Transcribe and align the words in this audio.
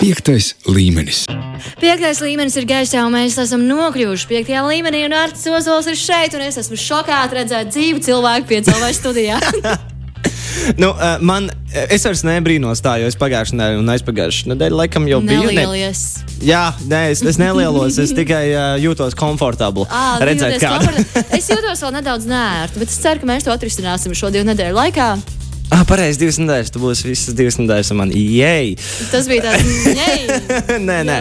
Piektais 0.00 0.54
līmenis. 0.64 1.26
Piektais 1.76 2.22
līmenis 2.24 2.56
ir 2.56 2.64
gaisā, 2.64 3.02
un 3.04 3.12
mēs 3.12 3.36
esam 3.42 3.66
nokļuvuši 3.68 4.30
piektajā 4.30 4.62
līmenī. 4.64 5.04
Un 5.10 5.16
Arts 5.18 5.44
Ozols 5.52 5.90
ir 5.92 5.98
šeit, 6.00 6.32
un 6.38 6.46
es 6.46 6.56
esmu 6.62 6.78
šokāta 6.80 7.42
redzēt 7.42 7.74
dzīvu 7.74 8.00
cilvēku 8.08 8.48
piecēlāju 8.54 8.96
studijā. 8.96 9.40
Nu, 10.76 10.90
uh, 10.90 11.16
man, 11.20 11.48
es 11.88 12.04
vairs 12.04 12.22
nebrīnos 12.26 12.82
tā, 12.84 12.96
jo 13.00 13.08
es 13.10 13.16
pagājušajā 13.20 13.58
nedēļā 13.58 13.80
un 13.80 13.92
aizpagājušajā 13.94 14.52
nedēļā 14.52 14.78
laikam 14.82 15.08
jau 15.10 15.20
biju. 15.24 15.50
Nelielies. 15.50 16.04
Jā, 16.44 16.62
nē, 16.90 17.02
es, 17.14 17.24
es 17.26 17.40
nelielos, 17.40 17.98
es 18.02 18.14
tikai 18.16 18.44
uh, 18.52 18.70
jūtos 18.80 19.16
komfortabli. 19.18 19.86
Ā, 19.88 20.04
redzēt, 20.24 20.58
kāda 20.62 20.88
komfortabli. 20.88 21.36
Es 21.38 21.50
jūtos 21.52 21.84
vēl 21.84 21.94
nedaudz 21.98 22.30
nērti, 22.30 22.82
bet 22.82 22.92
es 22.92 22.98
ceru, 23.02 23.22
ka 23.22 23.30
mēs 23.32 23.46
to 23.46 23.54
atrisināsim 23.54 24.16
šo 24.16 24.32
divu 24.34 24.48
nedēļu 24.50 24.80
laikā. 24.80 25.12
Ah, 25.70 25.84
pareizi, 25.86 26.18
divas 26.18 26.40
nedēļas. 26.42 26.72
Tu 26.74 26.80
būsi 26.82 27.06
visas 27.06 27.34
divas 27.38 27.56
nedēļas 27.60 27.92
ar 27.92 27.98
mani. 28.00 28.18
Jej! 28.34 28.72
Tas 29.12 29.28
bija 29.30 29.52
tāds- 29.52 29.68
nē, 30.88 30.96
nē. 31.06 31.18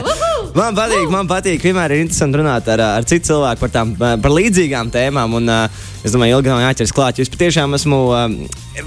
Man 0.58 0.74
patīk, 0.78 1.06
man 1.14 1.30
patīk. 1.30 1.62
Vienmēr 1.62 1.94
ir 1.94 2.02
interesanti 2.02 2.40
runāt 2.42 2.66
ar, 2.74 2.82
ar 2.98 3.06
citu 3.06 3.30
cilvēku 3.30 3.62
par, 3.62 3.72
tām, 3.76 3.94
par 4.00 4.34
līdzīgām 4.34 4.90
tēmām. 4.94 5.38
Un, 5.38 5.52
uh, 5.54 5.86
es 6.02 6.16
domāju, 6.16 6.40
ilgi 6.40 6.50
nav 6.50 6.64
jāķers 6.64 6.96
klāt. 6.98 7.22
Jo 7.22 7.28
es 7.28 7.32
patiešām 7.34 7.78
esmu. 7.78 8.02
Um, 8.10 8.36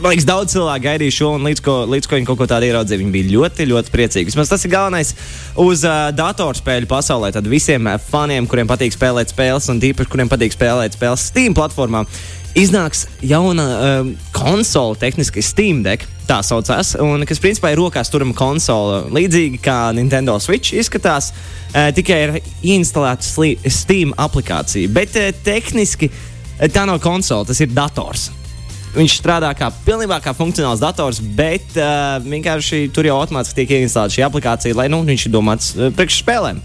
man 0.02 0.10
liekas, 0.10 0.26
daudz 0.26 0.56
cilvēku 0.56 0.86
gaidīja 0.88 1.16
šo, 1.20 1.30
un 1.38 1.46
līdz 1.46 1.62
ko, 1.62 1.78
līdz 1.94 2.10
ko 2.10 2.18
viņi 2.18 2.30
kaut 2.32 2.42
ko 2.42 2.50
tādu 2.50 2.66
ieraudzīja, 2.66 2.98
viņi 3.04 3.14
bija 3.14 3.30
ļoti, 3.36 3.70
ļoti 3.70 3.94
priecīgi. 3.94 4.32
Vismaz 4.32 4.50
tas 4.50 4.66
ir 4.66 4.74
galvenais 4.74 5.14
uz 5.62 5.86
uh, 5.86 6.10
datorspēļu 6.18 6.90
pasaulē. 6.90 7.30
Tad 7.38 7.46
visiem 7.46 7.86
faniem, 8.10 8.50
kuriem 8.50 8.70
patīk 8.70 8.98
spēlēt 8.98 9.30
spēles, 9.30 9.70
un 9.70 9.82
tīpaši, 9.82 10.10
kuriem 10.10 10.32
patīk 10.32 10.58
spēlēt 10.58 10.98
spēles 10.98 11.30
Steam 11.30 11.54
platformā. 11.54 12.02
Iznāks 12.52 13.06
jauna 13.24 13.64
um, 13.64 14.10
konsole, 14.36 14.98
tehniski 15.00 15.40
Steam 15.40 15.78
Deck, 15.86 16.04
tā 16.28 16.42
saucās, 16.44 16.90
un 17.00 17.24
kas 17.24 17.40
principā 17.40 17.70
ir 17.72 17.80
rokās 17.80 18.12
turama 18.12 18.36
konsole. 18.36 19.06
Līdzīgi 19.14 19.60
kā 19.64 19.76
Nintendo 19.96 20.34
Switch 20.36 20.76
izskatās, 20.76 21.30
uh, 21.32 21.88
tikai 21.96 22.18
ir 22.26 22.34
instalēta 22.74 23.24
Steam 23.72 24.12
aplikācija. 24.20 24.92
Bet 24.92 25.16
uh, 25.16 25.30
tehniski 25.46 26.10
uh, 26.12 26.68
tā 26.68 26.84
nav 26.84 27.00
konsole, 27.00 27.48
tas 27.48 27.64
ir 27.64 27.72
dators. 27.72 28.28
Viņš 28.92 29.16
strādā 29.22 29.54
kā 29.56 29.70
pilnībā 29.86 30.20
kā 30.20 30.36
funkcionāls 30.36 30.84
dators, 30.84 31.22
bet 31.24 31.72
uh, 31.80 32.20
vienkārši 32.20 32.90
tur 32.92 33.08
jau 33.08 33.16
automātiski 33.22 33.62
tiek 33.62 33.78
ieinstalēta 33.78 34.18
šī 34.18 34.28
aplikācija, 34.28 34.76
lai 34.76 34.90
nu, 34.92 35.00
viņš 35.08 35.24
ir 35.24 35.32
domāts 35.32 35.72
uh, 35.78 35.88
priekš 35.96 36.20
spēlēm. 36.20 36.60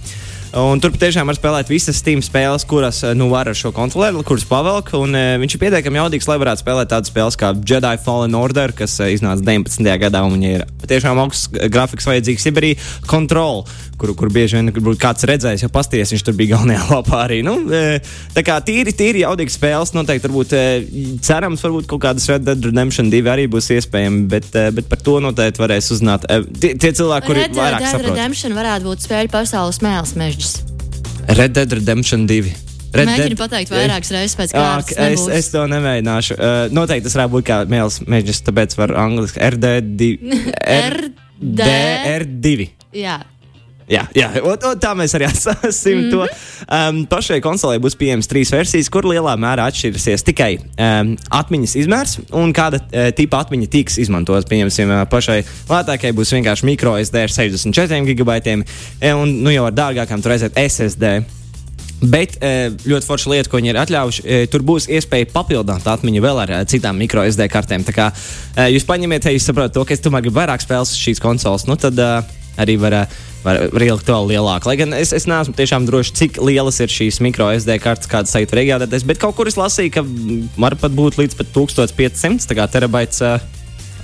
Un 0.55 0.79
tur 0.79 0.93
patiešām 0.93 1.27
var 1.27 1.35
spēlēt 1.35 1.67
visas 1.67 1.97
Steam 1.99 2.21
spēles, 2.23 2.63
kuras 2.67 3.01
uh, 3.03 3.11
nu, 3.17 3.27
var 3.33 3.49
ar 3.51 3.57
šo 3.57 3.73
kontrolieri, 3.75 4.23
kuras 4.27 4.45
pavelk. 4.47 4.93
Un, 4.95 5.11
uh, 5.11 5.35
viņš 5.41 5.57
ir 5.57 5.61
pietiekami 5.65 5.99
jaudīgs, 5.99 6.27
lai 6.29 6.37
varētu 6.39 6.63
spēlēt 6.63 6.91
tādas 6.93 7.11
spēles 7.11 7.35
kā 7.39 7.51
Jedi 7.67 7.99
Fallen 8.05 8.37
Order, 8.37 8.71
kas 8.75 8.95
uh, 9.01 9.09
iznāca 9.11 9.43
19. 9.43 9.91
gadā. 10.05 10.23
un 10.23 10.37
Viņai 10.37 10.53
ir 10.55 10.63
patiešām 10.79 11.19
augsts 11.19 11.51
grafiks 11.73 12.07
vajadzīgs. 12.07 12.47
Ir 12.47 12.61
arī 12.61 12.71
Control, 13.09 13.65
kur, 13.99 14.13
kur 14.15 14.31
bieži 14.31 14.59
vien 14.59 14.71
varbūt 14.71 15.01
kāds 15.01 15.27
redzējis, 15.27 15.65
jau 15.65 15.71
pasties, 15.73 16.13
viņš 16.15 16.23
tur 16.29 16.37
bija 16.39 16.55
galvenajā 16.55 16.87
lapā 16.95 17.19
arī. 17.25 17.41
Nu, 17.45 17.57
uh, 17.67 18.15
tā 18.37 18.45
kā 18.47 18.57
tīri, 18.63 18.95
tīri 18.95 19.25
jaudīgas 19.25 19.59
spēles, 19.59 19.93
noteikti 19.97 20.29
varbūt 20.29 20.55
uh, 20.55 20.87
cerams, 21.27 21.65
varbūt 21.67 21.91
kaut 21.91 22.05
kādas 22.07 22.29
Red 22.31 22.47
Dead 22.47 22.69
Redemption 22.69 23.11
2 23.11 23.33
arī 23.35 23.49
būs 23.51 23.67
iespējami, 23.75 24.23
bet, 24.31 24.47
uh, 24.55 24.71
bet 24.79 24.87
par 24.87 25.03
to 25.03 25.19
noteikti 25.27 25.65
varēs 25.65 25.91
uzzināt 25.97 26.23
uh, 26.31 26.47
tie, 26.55 26.71
tie 26.79 26.95
cilvēki, 26.95 27.27
kuri 27.27 27.43
Red 27.43 27.59
vairāk 27.59 27.83
Dead 27.83 27.97
saprot. 27.97 28.15
Redemption 28.15 28.55
varētu 28.57 28.87
būt 28.87 29.07
spēļu 29.09 29.33
pasaules 29.35 29.83
mēls 29.83 30.15
mežģis. 30.37 30.63
Red 31.37 31.53
Dead 31.53 31.73
Redemption 31.73 32.25
2. 32.29 32.53
Red 32.95 33.09
Mēģinu 33.09 33.37
pateikt 33.37 33.71
vairākas 33.73 34.11
reizes 34.15 34.37
pēc 34.39 34.53
kārtas. 34.55 34.93
Ok, 34.95 35.01
es, 35.11 35.25
es 35.35 35.49
to 35.51 35.65
nemēģināšu. 35.69 36.37
Uh, 36.37 36.59
noteikti 36.73 37.05
tas 37.09 37.17
varētu 37.17 37.33
būt 37.35 37.47
kā 37.49 37.57
mēls 37.69 37.99
mēģinājums, 38.07 38.43
tāpēc 38.47 38.75
var 38.79 38.93
angliski 39.03 39.41
RD2. 39.43 40.07
RD. 40.63 41.59
DR2. 41.59 42.69
Jā. 42.97 43.19
Jā, 43.87 44.03
jā. 44.11 44.27
Un, 44.43 44.57
un 44.67 44.79
tā 44.83 44.91
mēs 44.99 45.15
arī 45.15 45.27
atstāsim 45.31 45.95
mm 45.95 46.03
-hmm. 46.03 46.11
to. 46.11 46.27
Um, 46.67 47.05
pašai 47.07 47.39
konsolē 47.41 47.77
būs 47.79 47.95
pieejamas 47.95 48.27
trīs 48.27 48.51
versijas, 48.51 48.89
kur 48.89 49.07
lielā 49.07 49.37
mērā 49.39 49.69
atšķirsies 49.71 50.25
tikai 50.27 50.57
um, 50.59 51.15
atmiņas 51.29 51.75
izmērs 51.75 52.17
un 52.31 52.53
kāda 52.53 52.81
uh, 52.81 53.09
tipa 53.15 53.39
atmiņa 53.39 53.67
tiks 53.71 53.97
izmantotas. 53.97 54.49
Pieņemsim, 54.49 54.91
uh, 54.91 55.07
pašai 55.07 55.43
lētākai 55.69 56.11
būs 56.11 56.35
vienkārši 56.35 56.65
micro 56.65 56.97
SD 56.99 57.23
ar 57.23 57.31
64 57.31 58.05
gigabaitiem, 58.05 58.63
e, 59.01 59.13
un 59.13 59.41
nu, 59.43 59.49
jau 59.49 59.65
ar 59.65 59.73
dārgākām 59.73 60.21
tur 60.21 60.31
aiziet 60.31 60.57
SSD. 60.57 61.23
Bet 61.97 62.35
e, 62.45 62.69
ļoti 62.85 63.07
forša 63.09 63.29
lieta, 63.31 63.49
ko 63.49 63.57
viņi 63.57 63.71
ir 63.71 63.79
atļāvuši, 63.81 64.23
e, 64.23 64.47
tur 64.53 64.61
būs 64.61 64.85
iespēja 64.93 65.31
papildināt 65.33 65.87
atmiņu 65.89 66.21
vēl 66.21 66.41
ar 66.43 66.51
e, 66.53 66.59
citām 66.69 66.99
micro 67.01 67.23
SD 67.25 67.47
kartēm. 67.49 67.85
Tā 67.87 67.95
kā 67.95 68.11
e, 68.13 68.67
jūs 68.75 68.85
paņemiet, 68.85 69.25
ja 69.25 69.33
jūs 69.33 69.47
saprotat 69.49 69.73
to, 69.73 69.85
ka 69.87 69.95
es 69.95 70.03
tomēr 70.05 70.21
gribu 70.21 70.37
vairāk 70.37 70.61
spēles 70.61 70.93
uz 70.93 70.99
šīs 71.01 71.23
konsoles, 71.23 71.65
nu 71.65 71.73
tad 71.81 71.97
e, 71.97 72.11
arī 72.61 72.77
var, 72.81 72.95
e, 72.97 73.03
var, 73.43 73.59
ielikt 73.73 74.09
vēl 74.09 74.31
lielāku. 74.33 74.69
Lai 74.69 74.77
gan 74.79 74.95
es, 74.97 75.13
es 75.15 75.27
neesmu 75.29 75.55
tiešām 75.57 75.87
drošs, 75.89 76.15
cik 76.17 76.41
lielas 76.43 76.81
ir 76.83 76.93
šīs 76.93 77.21
micro 77.25 77.49
SD 77.55 77.79
kartes, 77.83 78.09
kādas 78.11 78.33
šeit 78.35 78.53
var 78.53 78.63
iegādāties, 78.63 79.05
bet 79.07 79.21
kaut 79.21 79.37
kur 79.37 79.49
es 79.49 79.59
lasīju, 79.59 79.93
ka 79.97 80.05
var 80.57 80.77
pat 80.79 80.95
būt 80.97 81.21
līdz 81.21 81.37
pat 81.39 81.53
1500 81.55 82.49
tā 82.49 82.57
kā 82.57 82.67
terabaits. 82.71 83.21
E, 83.21 83.37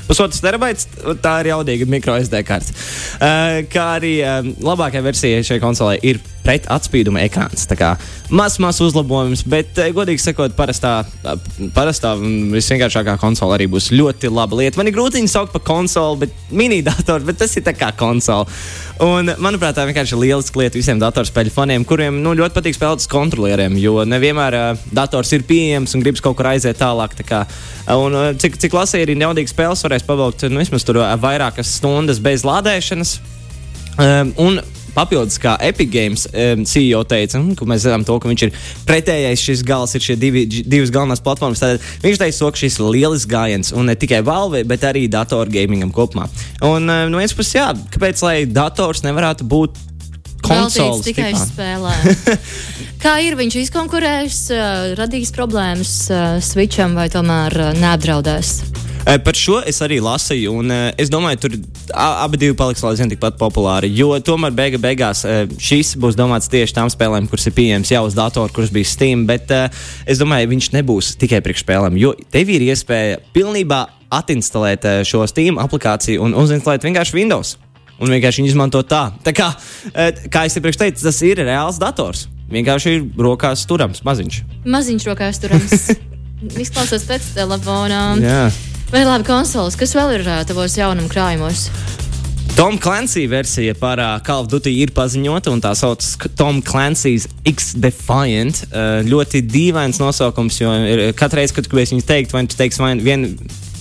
Pusotrs 0.04 0.42
terabaits, 0.44 0.88
tā 1.24 1.38
ir 1.42 1.54
jaudīga 1.54 1.86
micro 1.88 2.18
SD 2.20 2.42
karte. 2.44 2.74
Uh, 3.16 3.62
kā 3.72 3.86
arī 4.02 4.18
uh, 4.20 4.42
labākā 4.60 5.00
versija 5.06 5.40
šai 5.48 5.62
konsolē 5.64 5.96
ir 6.04 6.20
pret 6.44 6.68
atspīduma 6.72 7.24
ekrāns. 7.24 7.66
Tā 7.70 7.78
kā 7.80 7.94
mazs, 8.34 8.60
mazs 8.64 8.82
uzlabojums, 8.86 9.46
bet, 9.50 9.72
uh, 9.80 9.90
godīgi 9.96 10.22
sakot, 10.24 10.56
parastā, 10.58 10.96
parastā 11.76 12.14
visvienkāršākā 12.20 13.16
konsole 13.22 13.58
arī 13.58 13.70
būs 13.72 13.92
ļoti 13.94 14.32
laba 14.34 14.60
lieta. 14.60 14.80
Man 14.80 14.90
ir 14.90 14.96
grūti 14.96 15.22
viņu 15.22 15.32
saukt 15.32 15.54
par 15.56 15.64
konsoli, 15.68 16.26
bet 16.26 16.54
mini-datoru, 16.54 17.28
bet 17.30 17.40
tas 17.44 17.56
ir 17.58 17.66
tā 17.66 17.76
kā 17.78 17.94
konsole. 17.98 18.50
Un, 19.04 19.32
manuprāt, 19.42 19.76
tā 19.78 19.88
vienkārši 19.90 20.16
ir 20.16 20.22
lieliska 20.22 20.60
lieta 20.62 20.78
visiem 20.78 21.00
datorspēļu 21.02 21.54
faniem, 21.54 21.88
kuriem 21.88 22.20
nu, 22.24 22.36
ļoti 22.38 22.58
patīk 22.60 22.78
spēlēt 22.78 23.04
uz 23.04 23.10
kontrolieriem, 23.12 23.78
jo 23.82 24.04
nevienmēr 24.08 24.60
uh, 24.60 24.86
dators 24.94 25.34
ir 25.36 25.48
pieejams 25.50 25.96
un 25.98 26.06
gribas 26.06 26.24
kaut 26.24 26.38
kur 26.40 26.52
aiziet 26.52 26.80
tālāk. 26.80 27.18
Tā 27.18 27.26
kā, 27.28 27.42
un, 27.96 28.14
uh, 28.14 28.30
cik, 28.40 28.60
cik 28.62 28.78
lasīju, 28.78 29.08
arī 29.08 29.18
neaudīgas 29.20 29.56
spēles 29.56 29.84
varēs 29.88 30.08
pavilkt 30.08 30.48
nu, 30.52 30.62
vismaz 30.62 30.86
tur 30.88 31.02
vairākas 31.24 31.78
stundas 31.80 32.22
bez 32.24 32.46
lādēšanas. 32.48 33.18
Um, 33.94 34.32
un 34.42 34.62
papildus, 34.96 35.40
kā 35.42 35.56
Epic 35.64 35.92
Games 35.94 36.26
um, 36.32 36.66
CEO 36.68 37.04
teica, 37.10 37.40
un, 37.42 37.54
ka 37.58 37.68
mēs 37.70 37.86
zinām 37.86 38.06
to, 38.08 38.18
ka 38.22 38.32
viņš 38.32 38.46
ir 38.48 38.54
pretējais 38.88 39.46
šis 39.48 39.64
gals, 39.68 39.96
ir 39.98 40.06
šie 40.06 40.18
divi, 40.20 40.46
divas 40.48 40.94
galvenās 40.94 41.24
platformas. 41.24 41.64
Tad 41.64 41.82
viņš 42.04 42.22
teica, 42.22 42.40
to, 42.40 42.52
ka 42.54 42.64
šis 42.64 42.80
ir 42.80 42.92
lielisks 42.98 43.30
gājiens 43.32 43.74
un 43.76 43.90
ne 43.90 43.98
tikai 44.00 44.24
Valve, 44.26 44.64
bet 44.68 44.86
arī 44.88 45.08
datorgamingam 45.12 45.94
kopumā. 45.94 46.30
Un 46.62 46.86
um, 46.86 47.10
no 47.12 47.22
vienas 47.22 47.36
puses, 47.38 47.58
jā, 47.58 47.72
kāpēc 47.96 48.24
lai 48.26 48.38
dators 48.50 49.04
nevarētu 49.06 49.48
būt 49.50 49.82
konsoles 50.44 51.04
tikai 51.08 51.32
spēlē. 51.40 51.96
Kā 53.04 53.18
ir 53.24 53.38
viņš 53.40 53.60
izkonkurējis, 53.66 54.40
uh, 54.56 54.94
radījis 55.00 55.34
problēmas 55.36 55.98
uh, 56.12 56.24
Switcham 56.44 56.98
vai 57.00 57.10
tomēr 57.12 57.60
uh, 57.60 57.76
neapdraudēs? 57.80 58.83
Eh, 59.04 59.20
Par 59.20 59.36
šo 59.36 59.58
es 59.68 59.82
arī 59.84 59.98
lasīju, 60.00 60.52
un 60.62 60.72
uh, 60.72 60.86
es 61.00 61.10
domāju, 61.12 61.42
tur 61.44 61.56
abi 61.92 62.40
divi 62.40 62.56
paliks 62.56 62.84
aizvien 62.88 63.12
tikpat 63.12 63.36
populāri. 63.40 63.90
Jo 63.92 64.16
tomēr 64.24 64.54
beiga 64.56 64.80
beigās 64.80 65.26
uh, 65.28 65.44
šis 65.60 65.98
būs 66.00 66.16
domāts 66.16 66.48
tieši 66.52 66.78
tām 66.78 66.92
spēlēm, 66.92 67.28
kuras 67.28 67.50
ir 67.50 67.56
pieejamas 67.58 67.92
jau 67.92 68.06
uz 68.08 68.16
datora, 68.16 68.54
kuras 68.56 68.72
bija 68.72 68.88
Steam. 68.88 69.26
Bet 69.28 69.52
es 69.52 70.22
domāju, 70.22 70.54
viņš 70.54 70.72
nebūs 70.78 71.14
tikai 71.20 71.44
priekš 71.44 71.66
spēlēm, 71.66 72.00
jo 72.00 72.14
tev 72.32 72.54
ir 72.56 72.64
iespēja 72.70 73.20
pilnībā 73.36 73.84
atinstalēt 74.14 74.88
šo 75.10 75.28
Steam 75.28 75.60
aplikāciju 75.60 76.24
un 76.24 76.38
uzinstalēt 76.40 76.88
vienkārši 76.88 77.20
Windows. 77.20 77.58
Un 78.00 78.12
vienkārši 78.12 78.42
viņu 78.42 78.54
izmantot 78.54 78.88
tā. 78.90 79.06
tā 79.24 79.36
kā, 79.36 79.52
kā 80.32 80.48
es 80.48 80.56
iepriekš 80.58 80.80
teicu, 80.80 81.04
tas 81.06 81.20
ir 81.28 81.44
reāls 81.44 81.78
dators. 81.82 82.28
Vienkārši 82.52 82.98
ir 82.98 83.06
rokās 83.20 83.68
turams, 83.70 84.04
maziņš. 84.08 84.44
Maziņš 84.64 85.08
rokās 85.12 85.44
turams. 85.44 85.90
Izklausās 86.64 87.06
pēc 87.08 87.34
telefona. 87.38 88.06
Jā. 88.20 88.46
Vai 88.94 89.02
labi 89.08 89.26
konsoles, 89.26 89.74
kas 89.74 89.96
vēl 89.98 90.20
ir 90.20 90.28
tavos 90.46 90.76
jaunuma 90.78 91.10
krājumos? 91.10 91.64
Tom 92.54 92.76
Clancy 92.78 93.24
versija 93.26 93.74
par 93.74 93.98
uh, 93.98 94.20
Call 94.22 94.44
of 94.44 94.52
Duty 94.52 94.70
ir 94.84 94.92
paziņota, 94.94 95.50
un 95.50 95.64
tā 95.64 95.72
saucas 95.74 96.12
Tom 96.38 96.60
Clancy's 96.62 97.26
X-Defiant. 97.50 98.60
Uh, 98.68 99.00
ļoti 99.10 99.42
dīvains 99.50 99.98
nosaukums, 99.98 100.60
jo 100.62 100.76
ir, 100.86 101.02
katru 101.18 101.42
reizi, 101.42 101.56
kad 101.58 101.72
gribēs 101.72 101.96
viņu 101.96 102.06
teikt, 102.06 102.38
vai 102.38 102.44
tu 102.46 102.60
teiksi 102.60 102.84
vai, 102.84 102.92
vien, 103.02 103.26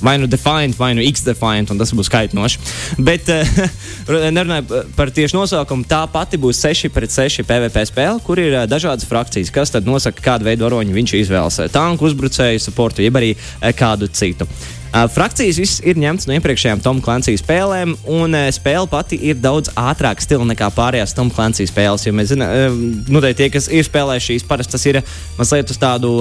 vai 0.02 0.19
nu 0.19 0.26
Defiant, 0.26 0.76
vai 0.76 0.93
nu 0.99 1.04
X-Defiant, 1.06 1.70
un 1.70 1.81
tas 1.81 1.94
būs 1.94 2.10
kaitinoši. 2.12 2.60
Bet 2.99 3.31
uh, 3.32 4.28
nerunāju 4.34 4.82
par 4.99 5.14
tieši 5.14 5.38
nosaukumu. 5.38 5.87
Tā 5.88 6.02
pati 6.12 6.40
būs 6.43 6.60
6 6.66 6.93
pret 6.94 7.14
6 7.14 7.46
PVP 7.49 7.87
spēle, 7.93 8.20
kur 8.26 8.43
ir 8.43 8.56
uh, 8.56 8.66
dažādas 8.70 9.08
frakcijas, 9.08 9.54
kas 9.54 9.75
tad 9.75 9.88
nosaka, 9.88 10.25
kādu 10.25 10.50
veidu 10.50 10.66
varoņu 10.66 10.99
viņš 10.99 11.16
izvēlas. 11.22 11.62
Uh, 11.62 11.72
Tanku 11.72 12.10
uzbrucēju, 12.10 12.62
supportu, 12.62 13.04
jeb 13.06 13.19
arī 13.20 13.34
kādu 13.78 14.10
citu. 14.10 14.49
Frakcijas 14.93 15.56
viss 15.56 15.81
ir 15.88 15.96
ņemts 15.96 16.26
no 16.28 16.34
iepriekšējām 16.37 16.82
Tom 16.84 16.98
Clancy 17.00 17.32
spēlēm, 17.40 17.94
un 18.12 18.37
spēle 18.52 18.84
pati 18.93 19.16
ir 19.31 19.38
daudz 19.40 19.70
ātrāka 19.78 20.20
stila 20.20 20.44
nekā 20.50 20.69
pārējās 20.76 21.16
Tom 21.16 21.31
Clancy 21.32 21.64
spēles. 21.64 22.05
Jo 22.05 22.12
mēs 22.12 22.34
zinām, 22.34 22.76
nu, 23.08 23.22
tie, 23.32 23.48
kas 23.55 23.70
ir 23.72 23.88
spēlējuši 23.88 24.34
šīs, 24.34 24.44
parasti 24.50 24.76
tas 24.76 24.84
ir 24.90 25.00
mazliet 25.38 25.72
uz 25.72 25.81
tādu 25.81 26.12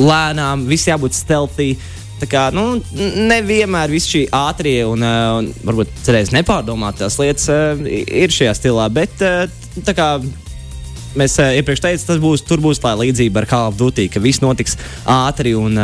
lēnām, 0.00 0.64
viss 0.70 0.88
jābūt 0.88 1.18
stealthy. 1.18 1.74
Tā 2.20 2.28
kā 2.28 2.44
nu, 2.52 2.64
nevienmēr 3.30 3.92
viss 3.92 4.10
šī 4.10 4.26
ātrie 4.36 4.78
un, 4.88 5.04
uh, 5.04 5.40
un 5.40 5.50
varbūt 5.64 5.92
cerēs 6.04 6.34
nepārdomātās 6.36 7.16
lietas 7.20 7.48
uh, 7.52 7.80
ir 7.86 8.34
šajā 8.34 8.54
stilā, 8.58 8.88
bet 8.92 9.24
uh, 9.24 9.46
tā 9.86 9.96
kā 9.96 10.10
mēs 11.18 11.38
iepriekš 11.42 11.84
teicām, 11.86 12.06
tas 12.12 12.20
būs, 12.22 12.44
tur 12.46 12.62
būs 12.62 12.82
tā 12.82 12.92
līdzība 13.00 13.42
ar 13.42 13.48
Call 13.50 13.72
of 13.72 13.78
Duty, 13.80 14.06
ka 14.12 14.22
viss 14.22 14.42
notiks 14.44 14.76
ātri 15.10 15.56
un 15.58 15.74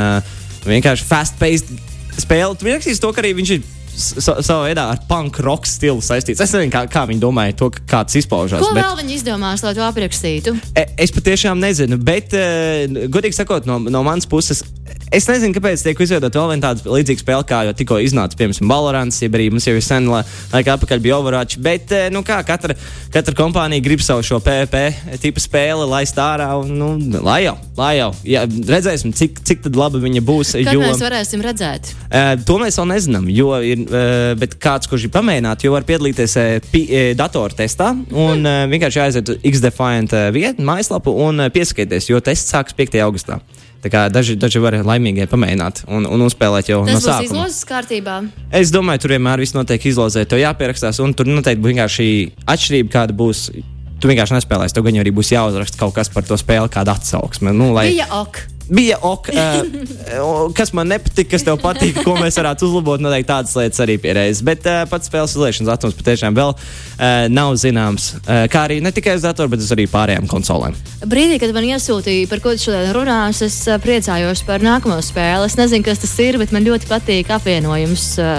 vienkārši 0.67 1.07
fast-paced 1.09 1.73
spēle. 2.21 2.55
Tu 2.55 2.69
rakstīs 2.71 3.03
to, 3.03 3.11
ka 3.11 3.25
arī 3.25 3.33
viņš 3.41 3.55
ir 3.57 3.65
sa 3.97 4.37
savā 4.45 4.69
veidā 4.69 4.87
ar 4.93 5.01
punk 5.09 5.39
rock 5.45 5.67
stilu 5.69 6.03
saistīts. 6.05 6.43
Es 6.45 6.53
nezinu, 6.53 6.71
kā, 6.73 6.85
kā 6.91 7.07
viņi 7.09 7.23
domāja 7.23 7.57
to, 7.57 7.71
kā 7.73 8.03
tas 8.05 8.19
izpaužās. 8.21 8.61
Ko 8.61 8.75
bet... 8.77 8.85
vēl 8.85 8.99
viņi 9.01 9.17
izdomās, 9.17 9.65
lai 9.65 9.73
to 9.77 9.85
aprakstītu? 9.87 10.57
E, 10.77 10.85
Es 11.07 11.13
patiešām 11.13 11.61
nezinu, 11.61 11.99
bet, 12.01 12.33
godīgi 13.13 13.37
sakot, 13.37 13.67
no, 13.69 13.79
no 13.81 14.03
manas 14.07 14.29
puses, 14.29 14.63
es 15.17 15.27
nezinu, 15.31 15.55
kāpēc 15.57 15.83
tiek 15.87 16.01
izveidota 16.05 16.41
vēl 16.43 16.53
viena 16.53 16.69
tāda 16.69 16.93
līdzīga 16.93 17.23
spēle, 17.23 17.47
kā 17.49 17.63
jau 17.67 17.75
tikko 17.79 17.99
iznāca, 18.05 18.37
piemēram, 18.39 18.71
Valorants, 18.71 19.21
jeb 19.23 19.37
arī 19.39 19.49
mums 19.55 19.67
jau 19.67 19.75
ir 19.77 19.85
sen 19.85 20.09
la- 20.11 20.23
laika 20.53 20.77
atpakaļ 20.77 21.03
bija 21.05 21.17
Overwatch. 21.19 21.59
Bet, 21.63 21.91
uh, 21.95 22.09
nu 22.13 22.23
kā, 22.27 22.39
katra, 22.47 22.77
katra 23.15 23.35
kompānija 23.37 23.85
grib 23.85 24.03
savu 24.05 24.25
šo 24.27 24.41
PvP 24.45 24.83
tipu 25.23 25.43
spēli 25.43 25.89
laist 25.89 26.19
ārā, 26.21 26.51
un, 26.61 26.73
nu, 26.79 27.21
lai 27.25 27.43
jau, 27.47 27.57
lai 27.79 27.95
jau. 27.99 28.11
Jā, 28.27 28.45
redzēsim, 28.47 29.15
cik, 29.17 29.41
cik 29.47 29.69
laba 29.77 30.01
viņa 30.03 30.23
būs. 30.27 30.55
Kad 30.61 30.75
jo, 30.77 30.85
mēs 30.85 31.03
varēsim 31.05 31.45
redzēt? 31.45 31.93
Uh, 32.07 32.35
to 32.47 32.59
mēs 32.63 32.79
vēl 32.81 32.91
nezinām, 32.93 33.29
jo 33.33 33.53
ir 33.65 33.85
uh, 33.89 34.33
bet 34.39 34.59
kāds, 34.63 34.89
kurš 34.91 35.09
ir 35.09 35.15
pamēģināt, 35.17 35.65
jo 35.67 35.75
var 35.75 35.87
piedalīties 35.89 36.37
uh, 36.41 36.57
pi, 36.73 36.87
uh, 36.91 37.11
datora 37.19 37.57
testā 37.57 37.93
un 37.97 38.45
uh, 38.47 38.65
vienkārši 38.71 39.05
aiziet 39.07 39.33
uz 39.33 39.41
Xdefiant 39.45 40.13
uh, 40.17 40.29
vietu, 40.35 40.65
mājaslapu 40.67 41.15
un 41.27 41.47
uh, 41.47 41.53
pieskaities, 41.53 42.11
jo 42.13 42.21
tests 42.25 42.53
sāks 42.53 42.77
5. 42.77 42.99
augustā. 43.07 43.41
Daži, 43.93 44.37
daži 44.41 44.63
var 44.63 44.77
laimīgie 44.87 45.27
pamēģināt 45.31 45.85
un, 45.89 46.07
un 46.09 46.27
uzspēlēt 46.27 46.71
jau 46.73 46.83
Tas 46.87 46.95
no 46.95 47.01
būs 47.01 47.07
sākuma. 47.07 47.29
izlozes 47.31 47.69
kārtībā. 47.69 48.17
Es 48.51 48.73
domāju, 48.75 49.05
tur 49.05 49.15
vienmēr 49.17 49.43
viss 49.43 49.57
notiek 49.57 49.87
izlozēt, 49.91 50.29
to 50.33 50.41
jāpierakstās, 50.41 51.01
un 51.05 51.15
tur 51.17 51.29
noteikti 51.31 51.63
būs 51.63 51.73
vienkārši 51.75 52.09
atšķirība, 52.47 52.93
kāda 52.93 53.17
būs. 53.17 53.49
Tu 53.97 54.11
vienkārši 54.11 54.35
nespēlēsi, 54.37 54.75
tev 54.77 54.85
gan 54.85 54.99
arī 55.01 55.11
būs 55.17 55.31
jāuzraksta 55.33 55.79
kaut 55.81 55.95
kas 55.97 56.11
par 56.13 56.27
to 56.29 56.37
spēli, 56.37 56.69
kāda 56.69 56.93
atsauksme. 56.99 57.55
Nu, 57.57 57.71
lai... 57.73 57.87
Bija 57.95 58.11
ok. 58.13 58.43
Bija 58.69 58.99
ok, 59.03 59.29
uh, 59.31 60.53
kas 60.57 60.73
man 60.75 60.91
nepatika, 60.91 61.31
kas 61.37 61.45
tev 61.47 61.59
patīk, 61.63 62.01
ko 62.03 62.17
mēs 62.19 62.39
varētu 62.41 62.67
uzlabot. 62.67 63.03
Noteikti 63.03 63.29
tādas 63.31 63.55
lietas 63.59 63.83
arī 63.85 63.97
pieredzējis. 64.03 64.43
Bet 64.47 64.67
uh, 64.67 64.83
pats 64.91 65.11
spēles 65.11 65.37
izlaišanas 65.37 65.71
datums 65.71 65.99
patiešām 65.99 66.37
vēl 66.37 66.55
uh, 66.55 67.27
nav 67.31 67.55
zināms. 67.63 68.13
Uh, 68.25 68.45
kā 68.51 68.65
arī 68.67 68.81
ne 68.83 68.93
tikai 68.95 69.17
uz 69.19 69.27
datora, 69.27 69.53
bet 69.53 69.63
arī 69.77 69.87
pārējām 69.91 70.27
konsolēm. 70.31 70.77
Brīdī, 71.07 71.39
kad 71.43 71.55
man 71.55 71.69
iesūtīja, 71.69 72.27
par 72.31 72.43
ko 72.43 72.57
tu 72.57 72.67
šodien 72.67 72.91
runās, 72.97 73.43
es 73.47 73.61
ā, 73.71 73.79
priecājos 73.83 74.43
par 74.49 74.65
nākamo 74.65 74.99
spēli. 75.05 75.47
Es 75.47 75.59
nezinu, 75.61 75.87
kas 75.87 76.03
tas 76.03 76.17
ir, 76.25 76.41
bet 76.43 76.55
man 76.57 76.67
ļoti 76.67 76.91
patīk 76.91 77.31
apvienojums, 77.37 78.07
ā, 78.19 78.33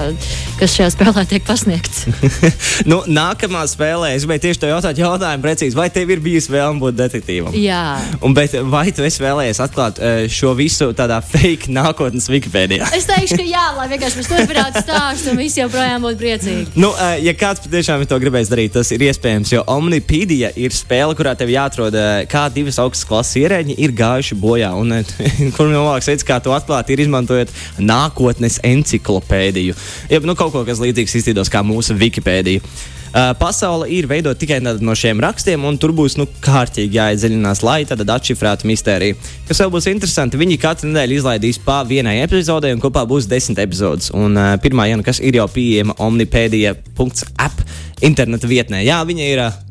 kas 0.59 0.75
šajā 0.75 0.89
spēlē 0.97 1.23
tiek 1.29 1.47
pasniegts. 1.47 2.03
nu, 2.91 2.99
nākamā 3.07 3.63
spēlē 3.69 4.15
es 4.17 4.25
gribēju 4.27 4.45
tieši 4.49 4.63
te 4.65 4.73
jautāt, 4.73 4.99
jautājumu 4.99 5.47
precīzi, 5.47 5.77
vai 5.77 5.87
tev 5.93 6.11
ir 6.11 6.23
bijis 6.25 6.51
vēlme 6.51 6.83
būt 6.83 6.99
detektīvam? 6.99 7.55
Jā, 7.55 7.85
Un, 8.21 8.33
bet, 8.33 8.53
vai 8.67 8.89
tu 8.95 9.05
esi 9.05 9.21
vēlējies 9.21 9.59
atklāt 9.63 9.99
uh, 10.01 10.16
šo 10.31 10.53
visu 10.57 10.89
tādā 10.97 11.19
fake 11.23 11.71
nākotnes 11.73 12.29
Wikipēdijā? 12.31 12.89
es 12.97 13.07
teikšu, 13.09 13.37
ka 13.39 13.45
jā, 13.47 13.65
lai 13.77 13.87
vienkārši 13.93 14.19
mēs 14.19 14.29
turpinātu 14.31 14.83
stāstu 14.83 15.31
un 15.33 15.41
visi 15.41 15.61
joprojām 15.61 16.05
būtu 16.07 16.19
priecīgi. 16.21 16.65
Nu, 16.79 16.91
ja 17.23 17.33
kāds 17.37 17.63
patiešām 17.65 18.05
to 18.09 18.19
gribējis 18.21 18.51
darīt, 18.51 18.73
tas 18.75 18.91
ir 18.95 19.05
iespējams. 19.07 19.53
Jo 19.53 19.63
Omnipēdija 19.77 20.53
ir 20.59 20.75
spēle, 20.75 21.15
kurā 21.17 21.35
tev 21.37 21.51
jāatrod, 21.53 21.95
kā 22.31 22.47
divas 22.53 22.79
augstas 22.83 23.07
klases 23.07 23.39
ierēģi 23.43 23.77
ir 23.83 23.95
gājuši 23.97 24.37
bojā. 24.41 24.73
Un, 24.77 24.93
kur 25.55 25.71
no 25.71 25.85
labākais 25.85 26.11
veids, 26.13 26.27
kā 26.27 26.41
to 26.43 26.53
atklāt, 26.55 26.91
ir 26.93 27.05
izmantojot 27.05 27.53
nākotnes 27.79 28.61
enciklopēdiju. 28.67 29.77
Ja 30.11 30.21
nu, 30.25 30.37
kaut 30.39 30.53
ko, 30.55 30.65
kas 30.67 30.81
līdzīgs 30.83 31.19
iztīdos 31.21 31.51
kā 31.53 31.63
mūsu 31.65 31.97
Wikipēdija. 31.97 32.63
Uh, 33.07 33.31
pasaule 33.39 33.87
ir 33.93 34.07
veidota 34.09 34.39
tikai 34.41 34.59
no 34.61 34.95
šiem 34.97 35.21
rakstiem, 35.23 35.63
un 35.67 35.77
tur 35.79 35.93
būs 35.95 36.17
nu, 36.19 36.27
kārtīgi 36.43 36.99
jāiedziļinās, 36.99 37.63
lai 37.63 37.79
tad 37.87 38.03
atšifrētu 38.03 38.67
mistēriju. 38.67 39.15
Kas 39.47 39.61
vēl 39.63 39.71
būs 39.73 39.87
interesanti, 39.91 40.39
viņi 40.39 40.59
katru 40.61 40.91
nedēļu 40.91 41.21
izlaidīs 41.21 41.61
pa 41.63 41.79
vienai 41.87 42.17
epizodei, 42.25 42.73
un 42.75 42.83
kopā 42.83 43.05
būs 43.07 43.29
desmit 43.31 43.61
epizodes. 43.63 44.11
Un, 44.15 44.35
uh, 44.35 44.57
pirmā, 44.63 44.89
ja 44.91 44.99
nu 44.99 45.07
kas 45.07 45.21
ir 45.23 45.39
jau 45.39 45.47
pieejama 45.51 45.95
omnipēdija.app 46.03 47.63
interneta 48.07 48.51
vietnē, 48.51 48.83
jā, 48.87 48.99
viņa 49.07 49.31
ir. 49.31 49.45
Uh, 49.47 49.63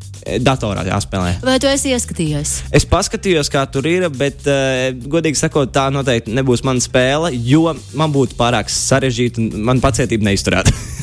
Datorā 0.43 0.83
jāspēlē. 0.83 1.37
Vai 1.47 1.55
tu 1.63 1.69
esi 1.71 1.93
ieskatījies? 1.95 2.57
Es 2.75 2.83
paskatījos, 2.91 3.47
kā 3.47 3.63
tur 3.71 3.87
ir, 3.87 4.09
bet, 4.11 4.43
uh, 4.51 4.89
godīgi 5.07 5.39
sakot, 5.39 5.71
tā 5.71 5.87
noteikti 5.95 6.35
nebūs 6.35 6.65
mana 6.67 6.83
spēle, 6.83 7.31
jo 7.47 7.71
man 7.95 8.11
būtu 8.11 8.35
pārāk 8.35 8.73
sarežģīta 8.73 9.45
un 9.45 9.67
man 9.71 9.85
pacietība 9.85 10.27
neizturētu. 10.33 10.75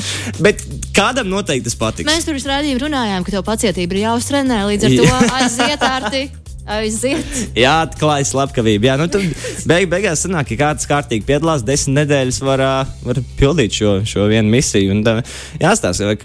bet 0.44 0.64
kādam 0.96 1.30
noteikti 1.32 1.68
tas 1.68 1.78
patiks. 1.80 2.08
Mēs 2.08 2.26
pirms 2.28 2.48
rādījuma 2.48 2.82
runājām, 2.86 3.26
ka 3.26 3.36
tev 3.36 3.46
pacietība 3.46 3.96
ir 3.96 4.04
jāuztrenē, 4.06 4.64
līdz 4.72 4.88
ar 4.88 4.98
to 4.98 5.30
aiziet 5.40 5.86
ārti. 5.90 6.24
Aiziet. 6.66 7.36
Jā, 7.54 7.76
atklājas 7.84 8.32
slepkavība. 8.34 8.88
Jā, 8.88 8.94
nu, 8.98 9.06
tad 9.06 9.22
beig, 9.70 9.86
beigās 9.90 10.24
sanāk, 10.24 10.48
ka 10.50 10.56
kāds 10.64 10.88
kārtīgi 10.90 11.22
piedalās, 11.28 11.62
desmit 11.62 12.00
nedēļas 12.00 12.40
var, 12.42 12.62
var 13.06 13.20
pildīt 13.38 13.76
šo, 13.78 13.92
šo 14.08 14.26
vienu 14.32 14.50
misiju. 14.50 14.96
Un, 14.96 15.04
tā, 15.06 15.20
jāstāsta, 15.62 16.16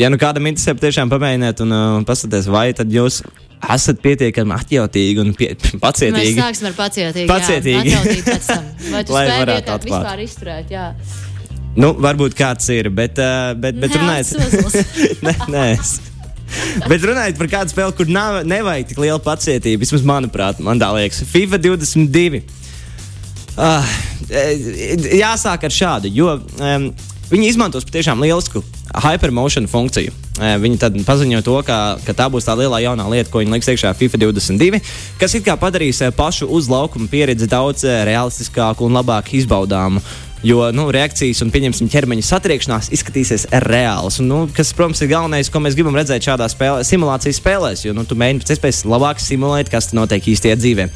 ja 0.00 0.10
nu 0.10 0.18
kādam 0.18 0.50
interesē, 0.50 0.74
tiešām 0.82 1.12
pamēģiniet 1.14 1.62
un 1.62 1.76
uh, 1.76 2.00
paskatīties, 2.08 2.50
vai 2.50 2.66
tad 2.74 2.90
jūs 2.94 3.20
esat 3.74 4.00
pietiekami 4.02 4.56
atjautīgi 4.58 5.22
un 5.22 5.30
pie, 5.38 5.52
Mēs 5.62 5.78
pacietīgi. 5.82 6.34
sāksim 6.40 6.70
ar 6.72 6.76
pacietīgi. 6.78 7.28
Pacietīgi. 7.30 7.94
Jā, 7.94 8.02
tam. 8.48 8.66
Vai 8.90 9.04
tu 9.06 9.14
spēj 9.14 9.30
varētu 9.44 9.76
atklāt. 9.78 9.86
vispār 9.86 10.24
izturēt? 10.26 10.74
Jā. 10.74 10.88
Nu, 11.74 11.90
varbūt 11.98 12.36
kāds 12.38 12.68
ir, 12.70 12.90
bet, 12.94 13.18
uh, 13.18 13.52
bet, 13.58 13.78
bet 13.82 13.96
runājot, 13.98 14.34
nē, 15.50 15.68
es. 15.74 15.96
Bet 16.90 17.02
runājot 17.02 17.38
par 17.40 17.48
kādu 17.50 17.72
spēli, 17.72 17.94
kur 17.98 18.10
nav, 18.10 18.42
nevajag 18.46 18.90
tik 18.90 19.00
liela 19.02 19.20
pacietība, 19.22 19.80
vismaz 19.82 20.04
manuprāt, 20.06 20.60
man 20.62 20.78
tā 20.78 20.90
liekas, 20.94 21.24
FIFA 21.30 21.58
22. 21.64 22.42
Ah, 23.54 23.86
eh, 24.28 24.64
jāsāk 25.20 25.66
ar 25.66 25.74
šādu, 25.74 26.10
jo 26.10 26.32
um, 26.34 26.88
viņi 27.30 27.48
izmantos 27.52 27.86
patiešām 27.86 28.22
lielisku 28.22 28.64
hypermotion 29.04 29.68
funkciju. 29.70 30.14
Eh, 30.42 30.56
Viņi 30.58 30.80
tad 30.82 30.98
paziņo 31.06 31.42
to, 31.46 31.54
ka, 31.66 31.78
ka 32.02 32.16
tā 32.18 32.26
būs 32.30 32.48
tā 32.48 32.56
lielā 32.58 32.82
jaunā 32.82 33.06
lieta, 33.12 33.30
ko 33.30 33.42
viņi 33.42 33.54
liks 33.54 33.70
iekšā 33.70 33.94
FIFA 33.98 34.24
22, 34.26 34.82
kas 35.20 35.38
it 35.38 35.46
kā 35.46 35.54
padarīs 35.58 36.02
pašu 36.18 36.50
uz 36.50 36.70
laukuma 36.70 37.06
pieredzi 37.10 37.46
daudz 37.50 37.86
realistiskāku 37.86 38.88
un 38.88 38.98
labāk 38.98 39.30
izbaudāmu. 39.38 40.02
Jo 40.44 40.66
nu, 40.76 40.90
reakcijas 40.92 41.40
un 41.40 41.48
pieņemsim 41.54 41.88
ķermeņa 41.88 42.24
satriekšanās 42.28 42.90
izskatīsies 42.92 43.46
reāls. 43.64 44.18
Un, 44.20 44.28
nu, 44.28 44.40
kas, 44.52 44.74
protams, 44.76 45.00
ir 45.00 45.08
galvenais, 45.14 45.48
ko 45.48 45.62
mēs 45.64 45.76
gribam 45.78 45.96
redzēt 45.96 46.26
šādā 46.26 46.48
spēlē, 46.52 46.82
simulācijas 46.84 47.40
spēlēs. 47.40 47.86
Jo 47.86 47.94
nu, 47.96 48.04
tu 48.04 48.18
mēģini 48.20 48.42
pēc 48.42 48.52
iespējas 48.52 48.82
labāk 48.92 49.22
simulēt, 49.24 49.72
kas 49.72 49.94
notiek 49.96 50.28
īstajā 50.34 50.58
dzīvē. 50.60 50.86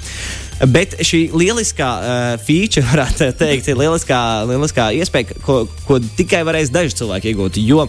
Bet 0.68 0.98
šī 1.00 1.22
lieliskā 1.32 1.88
uh, 1.88 2.28
feature, 2.44 2.84
varētu 2.92 3.30
teikt, 3.40 3.72
ir 3.72 3.80
lieliskā, 3.80 4.20
lieliskā 4.50 4.90
iespēja, 5.00 5.40
ko, 5.46 5.62
ko 5.88 6.00
tikai 6.20 6.44
varēs 6.44 6.74
daži 6.74 7.00
cilvēki 7.00 7.32
iegūt. 7.32 7.62
Jo 7.64 7.88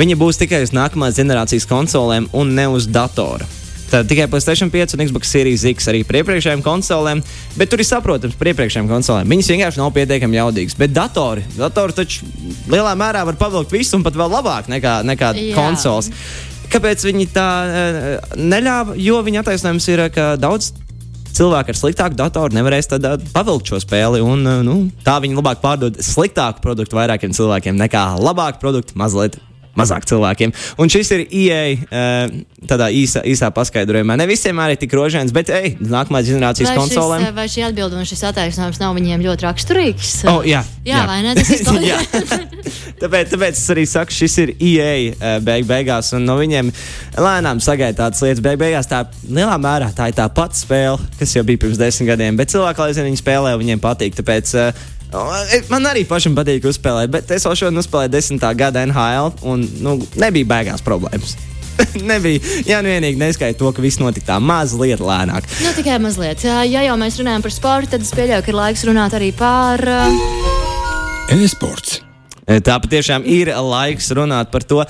viņi 0.00 0.16
būs 0.16 0.40
tikai 0.40 0.64
uz 0.64 0.72
nākamās 0.76 1.20
generācijas 1.20 1.68
konsolēm 1.68 2.32
un 2.32 2.56
ne 2.56 2.70
uz 2.72 2.88
datora. 2.88 3.44
Tad 3.90 4.08
tikai 4.10 4.26
PlayStation 4.26 4.70
5 4.70 4.96
un 4.96 5.04
Xbox 5.06 5.30
Series 5.30 5.62
X 5.70 5.86
arī 5.92 6.00
par 6.06 6.18
iepriekšējām 6.18 6.62
konsolēm, 6.64 7.20
bet 7.58 7.70
tur 7.70 7.82
ir 7.82 7.86
saprotams 7.86 8.34
par 8.38 8.50
iepriekšējām 8.50 8.88
konsolēm. 8.90 9.30
Viņas 9.30 9.50
vienkārši 9.52 9.82
nav 9.82 9.92
pietiekami 9.94 10.40
jaudīgas. 10.40 10.74
Bet 10.80 10.94
datori, 10.96 11.44
datori 11.54 11.94
taču 11.94 12.26
lielā 12.72 12.96
mērā 12.98 13.22
var 13.28 13.38
pavilkt 13.38 13.74
visu 13.74 13.98
un 13.98 14.06
pat 14.06 14.18
vēl 14.18 14.32
labāk 14.32 14.70
nekā, 14.72 14.98
nekā 15.06 15.30
Jā. 15.38 15.54
konsoles. 15.54 16.10
Kāpēc 16.72 17.06
viņi 17.06 17.28
tā 17.30 17.46
uh, 17.46 18.34
neļāva? 18.34 18.98
Jo 18.98 19.22
viņa 19.22 19.44
attaisnojums 19.44 19.86
ir, 19.92 20.02
ka 20.10 20.32
daudz 20.40 20.72
cilvēki 21.36 21.70
ar 21.70 21.78
sliktāku 21.78 22.18
datoru 22.18 22.56
nevarēs 22.56 22.90
tad, 22.90 23.06
uh, 23.06 23.22
pavilkt 23.36 23.70
šo 23.70 23.78
spēli. 23.84 24.22
Un, 24.24 24.42
nu, 24.66 24.78
tā 25.06 25.20
viņi 25.22 25.38
labāk 25.38 25.62
pārdod 25.62 26.02
sliktāku 26.02 26.64
produktu 26.64 26.98
vairākiem 26.98 27.36
cilvēkiem 27.36 27.78
nekā 27.86 28.08
labāku 28.18 28.64
produktu 28.66 28.98
mazliet. 28.98 29.38
Mazāk 29.76 30.06
cilvēkiem. 30.08 30.52
Un 30.80 30.88
šis 30.92 31.10
ir 31.16 31.24
IE 31.28 31.60
uh, 31.84 32.30
tādā 32.68 32.88
īsā, 32.94 33.20
īsā 33.28 33.50
paskaidrojumā. 33.54 34.16
Ne 34.16 34.26
visiem 34.30 34.56
arī 34.62 34.78
tik 34.80 34.94
rožēns, 34.96 35.34
bet 35.36 35.50
ej, 35.52 35.74
nākamā 35.80 36.22
generācijas 36.26 36.70
Vai, 36.70 36.76
šis, 36.76 36.80
konsolēm. 36.80 37.26
vai 37.36 37.46
šī 37.52 37.66
atbilde 37.68 38.00
un 38.00 38.08
šis 38.08 38.24
attaisnojums 38.30 38.80
nav 38.80 38.96
viņiem 38.96 39.24
ļoti 39.26 39.46
raksturīgs? 39.46 40.14
Oh, 40.32 40.40
jā, 40.46 40.62
jā, 40.86 41.02
vai 41.08 41.20
ne? 41.26 41.36
Tas 41.36 41.52
ir 41.52 41.64
Jā. 41.90 41.98
tāpēc, 43.02 43.30
tāpēc 43.34 43.58
es 43.58 43.66
arī 43.74 43.84
saku, 43.86 44.16
šis 44.16 44.38
ir 44.42 44.54
EA 44.56 44.90
uh, 45.12 45.36
beig 45.44 45.68
beigās, 45.68 46.10
un 46.16 46.24
no 46.26 46.38
viņiem 46.40 46.72
lēnām 47.20 47.60
sagaida 47.62 48.00
tādas 48.06 48.24
lietas. 48.24 48.42
Beig 48.44 48.58
beigās 48.60 48.88
tā 48.90 49.04
lielā 49.28 49.56
mērā 49.60 49.92
tā 49.96 50.08
ir 50.10 50.16
tā 50.16 50.26
pati 50.32 50.62
spēle, 50.64 50.98
kas 51.20 51.36
jau 51.36 51.44
bija 51.46 51.62
pirms 51.66 51.78
desmit 51.80 52.10
gadiem, 52.14 52.40
bet 52.40 52.52
cilvēki, 52.54 52.82
lai 52.82 52.96
zinātu, 52.96 53.12
viņi 53.12 53.22
spēlē, 53.22 53.54
viņiem 53.60 53.82
patīk. 53.84 54.16
Tāpēc, 54.18 54.54
uh, 54.56 54.86
Man 55.70 55.86
arī 55.88 56.04
pašam 56.08 56.34
patīk 56.36 56.66
uzspēlēt, 56.66 57.12
bet 57.12 57.30
es 57.36 57.46
jau 57.46 57.54
šodien 57.56 57.82
uzspēlēju 57.82 58.12
desmitā 58.12 58.50
gada 58.58 58.82
NHL, 58.86 59.36
un 59.46 59.66
nu, 59.84 59.98
nebija 60.18 60.50
beigās 60.56 60.84
problēmas. 60.84 61.36
Nebija. 62.10 62.40
Jā, 62.66 62.80
nu 62.84 62.90
vienīgi 62.92 63.20
neskaidro 63.20 63.66
to, 63.66 63.74
ka 63.76 63.84
viss 63.84 64.00
notika 64.00 64.32
tā 64.32 64.38
mazliet 64.40 65.02
lēnāk. 65.04 65.48
Nu, 65.60 65.74
tikai 65.76 65.98
mazliet. 66.02 66.46
Jā, 66.46 66.62
ja 66.68 66.86
jau 66.88 66.96
mēs 67.00 67.20
runājam 67.20 67.44
par 67.44 67.54
sportu, 67.54 67.92
tad 67.94 68.06
es 68.06 68.14
pieļauju, 68.16 68.46
ka 68.46 68.52
ir 68.54 68.60
laiks 68.62 68.88
runāt 68.88 69.16
arī 69.18 69.30
par. 69.36 69.84
Uh... 69.84 71.36
E-sports. 71.36 72.05
Tā 72.46 72.76
patiešām 72.78 73.24
ir 73.26 73.48
laiks 73.50 74.12
runāt 74.14 74.52
par 74.52 74.62
to. 74.62 74.84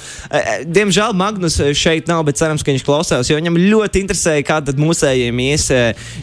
Diemžēl 0.69 1.15
Magnus 1.17 1.57
šeit 1.73 2.09
nav, 2.11 2.21
bet 2.29 2.37
cerams, 2.37 2.61
ka 2.61 2.75
viņš 2.75 2.85
klausās, 2.85 3.31
jo 3.31 3.39
viņam 3.39 3.57
ļoti 3.57 4.03
interesē, 4.05 4.35
kā 4.45 4.59
tad 4.65 4.77
mūsējiem 4.81 5.41
ies 5.47 5.71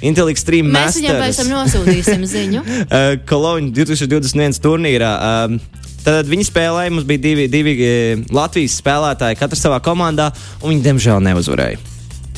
Intellict 0.05 0.43
Stream 0.43 0.69
Mēs 0.73 0.99
viņam 1.01 1.17
pēc 1.23 1.39
tam 1.41 1.49
nosūtīsim 1.55 2.27
ziņu. 2.29 2.61
Koloņu 3.29 3.73
2021 3.79 4.61
turnīrā. 4.61 5.13
Tad 6.03 6.29
viņi 6.29 6.45
spēlēja, 6.51 6.93
mums 6.93 7.09
bija 7.09 7.23
divi, 7.25 7.49
divi 7.49 7.73
Latvijas 8.29 8.77
spēlētāji, 8.83 9.39
katrs 9.39 9.65
savā 9.65 9.81
komandā, 9.81 10.29
un 10.61 10.75
viņi 10.75 10.85
diemžēl 10.85 11.25
neuzvarēja. 11.31 11.81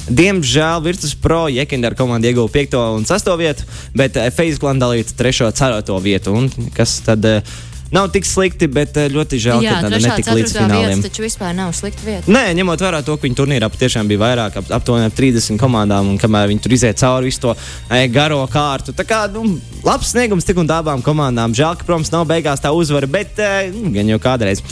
Diemžēl 0.05 0.83
Virtus 0.85 1.15
Pro 1.17 1.47
Jekindera 1.49 1.97
komanda 1.97 2.29
ieguva 2.29 2.47
5. 2.53 2.81
un 2.95 3.07
6. 3.09 3.31
vietu, 3.41 3.65
bet 3.97 4.15
Facebook 4.37 4.77
dalīja 4.79 5.09
3. 5.17 5.47
un 5.49 5.55
4. 5.57 6.01
vietu. 6.05 6.35
Un 6.37 6.69
kas 6.77 6.99
tad? 7.03 7.25
Uh, 7.25 7.63
Nav 7.95 8.09
tik 8.13 8.27
slikti, 8.27 8.67
bet 8.71 8.97
ļoti 9.13 9.39
žēl, 9.39 9.63
Jā, 9.63 9.77
ka 9.77 9.87
tāda 9.87 9.99
netika 10.03 10.35
līdz 10.35 10.55
fināliem. 10.57 10.99
Tas 10.99 11.09
taču 11.09 11.23
vispār 11.25 11.53
nav 11.55 11.71
slikta 11.77 12.03
vieta. 12.05 12.31
Nē, 12.31 12.43
ņemot 12.59 12.83
vērā 12.85 12.99
to, 13.07 13.15
ka 13.15 13.27
viņa 13.27 13.39
turnīrā 13.39 13.69
patiešām 13.71 14.09
bija 14.11 14.21
vairāk, 14.25 14.59
ap, 14.59 14.73
aptuveni 14.79 15.13
30 15.15 15.61
komandām, 15.61 16.11
un 16.11 16.19
kamēr 16.21 16.51
viņi 16.51 16.63
tur 16.65 16.75
izēja 16.75 16.99
cauri 17.05 17.31
visu 17.31 17.45
to 17.47 17.55
e, 17.55 18.03
garo 18.11 18.41
kārtu. 18.51 18.95
Tā 18.95 19.07
kā 19.07 19.23
nu, 19.31 19.45
labs 19.85 20.11
sniegums 20.11 20.47
tik 20.47 20.59
un 20.61 20.69
tā 20.69 20.81
abām 20.83 21.03
komandām. 21.05 21.55
Žēl, 21.55 21.79
ka, 21.79 21.87
protams, 21.87 22.11
nav 22.13 22.27
beigās 22.29 22.63
tā 22.63 22.73
uzvara, 22.75 23.09
bet 23.09 23.39
e, 23.39 23.71
gan 23.95 24.11
jau 24.11 24.21
kādreiz. 24.27 24.63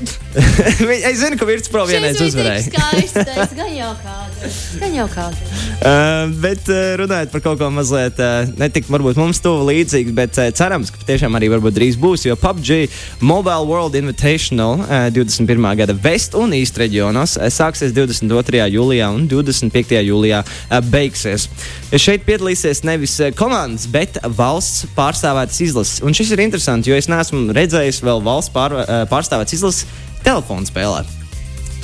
es 1.10 1.18
zinu, 1.20 1.36
ka 1.36 1.46
Virts 1.48 1.68
Pro 1.68 1.82
vienreiz 1.88 2.20
uzvarēja. 2.22 2.62
Skaistais, 2.68 3.52
gan 3.58 4.94
jau 4.94 5.06
kādā. 5.10 5.50
Uh, 5.80 6.30
bet 6.40 6.68
uh, 6.72 6.94
runājot 7.00 7.32
par 7.32 7.42
kaut 7.44 7.60
ko 7.60 7.68
mazliet, 7.72 8.18
uh, 8.20 8.48
netik 8.60 8.88
varbūt 8.90 9.18
mums 9.20 9.40
tuvu 9.44 9.66
līdzīgs, 9.68 10.14
bet 10.16 10.38
uh, 10.40 10.48
cerams, 10.56 10.92
ka 10.94 11.04
tiešām 11.08 11.36
arī 11.36 11.50
drīz 11.50 11.98
būs, 12.00 12.24
jo 12.28 12.36
PUBG 12.40 12.88
Mobile 13.24 13.68
World 13.68 13.98
Invitational 13.98 14.80
uh, 14.84 15.08
21. 15.12 15.68
gada 15.82 15.96
West 16.04 16.36
un 16.38 16.54
East 16.56 16.80
reģionos 16.80 17.36
uh, 17.36 17.48
sāksies 17.52 17.92
22. 17.96 18.64
jūlijā 18.76 19.10
un 19.12 19.28
25. 19.28 19.96
jūlijā 20.06 20.42
uh, 20.44 20.80
beigsies. 20.92 21.48
Šeit 21.90 22.24
piedalīsies 22.28 22.84
nevis 22.86 23.18
komandas, 23.36 23.88
bet 23.90 24.20
valsts 24.36 24.86
pārstāvētas 24.96 25.60
izlases. 25.66 26.04
Un 26.06 26.16
šis 26.16 26.32
ir 26.36 26.44
interesanti, 26.46 26.92
jo 26.92 26.96
es 26.96 27.10
neesmu 27.10 27.50
redzējis 27.56 28.00
vēl 28.06 28.24
valsts 28.24 28.54
pār, 28.54 28.78
uh, 28.80 29.02
pārstāvētas 29.10 29.58
izlases 29.58 29.89
telefonu 30.26 30.68
spēlē. 30.68 31.02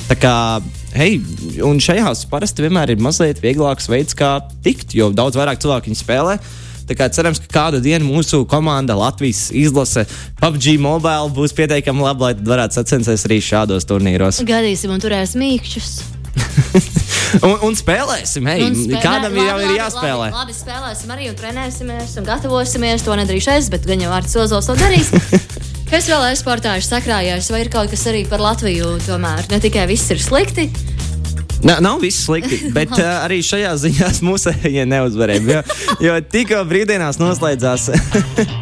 Tā 0.07 0.15
kā, 0.15 0.35
hei, 0.95 1.17
un 1.67 1.81
šajās 1.83 2.23
parasti 2.31 2.63
vienmēr 2.63 2.93
ir 2.93 3.03
mazliet 3.03 3.41
vieglāks 3.43 3.89
veids, 3.91 4.15
kā 4.15 4.37
tikt, 4.63 4.95
jo 4.95 5.11
daudz 5.15 5.35
vairāk 5.39 5.59
cilvēku 5.63 5.91
viņu 5.91 5.99
spēlē. 5.99 6.37
Tā 6.87 6.95
kā 6.95 7.09
cerams, 7.11 7.41
ka 7.43 7.49
kādu 7.51 7.81
dienu 7.83 8.07
mūsu 8.07 8.45
komanda 8.47 8.95
Latvijas 8.95 9.49
izlase 9.51 10.05
PUBG 10.39 10.77
Mobile 10.79 11.33
būs 11.35 11.51
pietiekami 11.57 12.05
laba, 12.05 12.29
lai 12.29 12.47
varētu 12.53 12.79
sacensties 12.79 13.27
arī 13.27 13.41
šādos 13.43 13.87
turnīros. 13.89 14.39
Gadīsim 14.47 14.95
un 14.95 15.03
turēsim 15.03 15.43
mīkšķus. 15.43 15.91
un, 17.47 17.57
un 17.67 17.75
spēlēsim, 17.75 18.47
hei, 18.47 18.63
un 18.69 18.79
spēlē, 18.79 19.03
kādam 19.03 19.35
labi, 19.35 19.43
jau 19.49 19.59
ir 19.65 19.75
jāspēlē. 19.81 20.31
Labi, 20.31 20.39
labi, 20.39 20.59
spēlēsim 20.61 21.15
arī 21.17 21.31
un 21.33 21.39
trenēsimies 21.43 22.19
un 22.21 22.31
gatavosimies. 22.31 23.03
To 23.03 23.19
nedarīšu 23.19 23.57
es, 23.57 23.71
bet 23.73 23.87
gan 23.89 24.07
jau 24.07 24.13
Vārts 24.15 24.39
Ozols 24.39 24.71
to 24.71 24.79
darīs. 24.79 25.11
Kas 25.87 26.09
vēl 26.11 26.25
e-sportā 26.33 26.73
ir 26.75 26.83
sakrājies, 26.83 27.47
vai 27.47 27.61
ir 27.63 27.69
kaut 27.71 27.87
kas 27.87 28.01
arī 28.11 28.25
par 28.27 28.41
Latviju? 28.43 28.97
Tomēr 29.05 29.45
ne 29.47 29.59
tikai 29.63 29.85
viss 29.87 30.11
ir 30.11 30.19
slikti. 30.19 30.65
Nā, 31.63 31.77
nav 31.79 32.01
viss 32.03 32.25
slikti, 32.25 32.57
bet 32.75 32.91
uh, 32.97 33.21
arī 33.23 33.37
šajā 33.45 33.71
ziņā 33.85 34.09
mūsējie 34.27 34.83
neuzvarēja. 34.91 35.45
Jo, 35.47 35.61
jo 36.03 36.17
tikko 36.33 36.59
brīvdienās 36.67 37.21
noslēdzās 37.21 37.87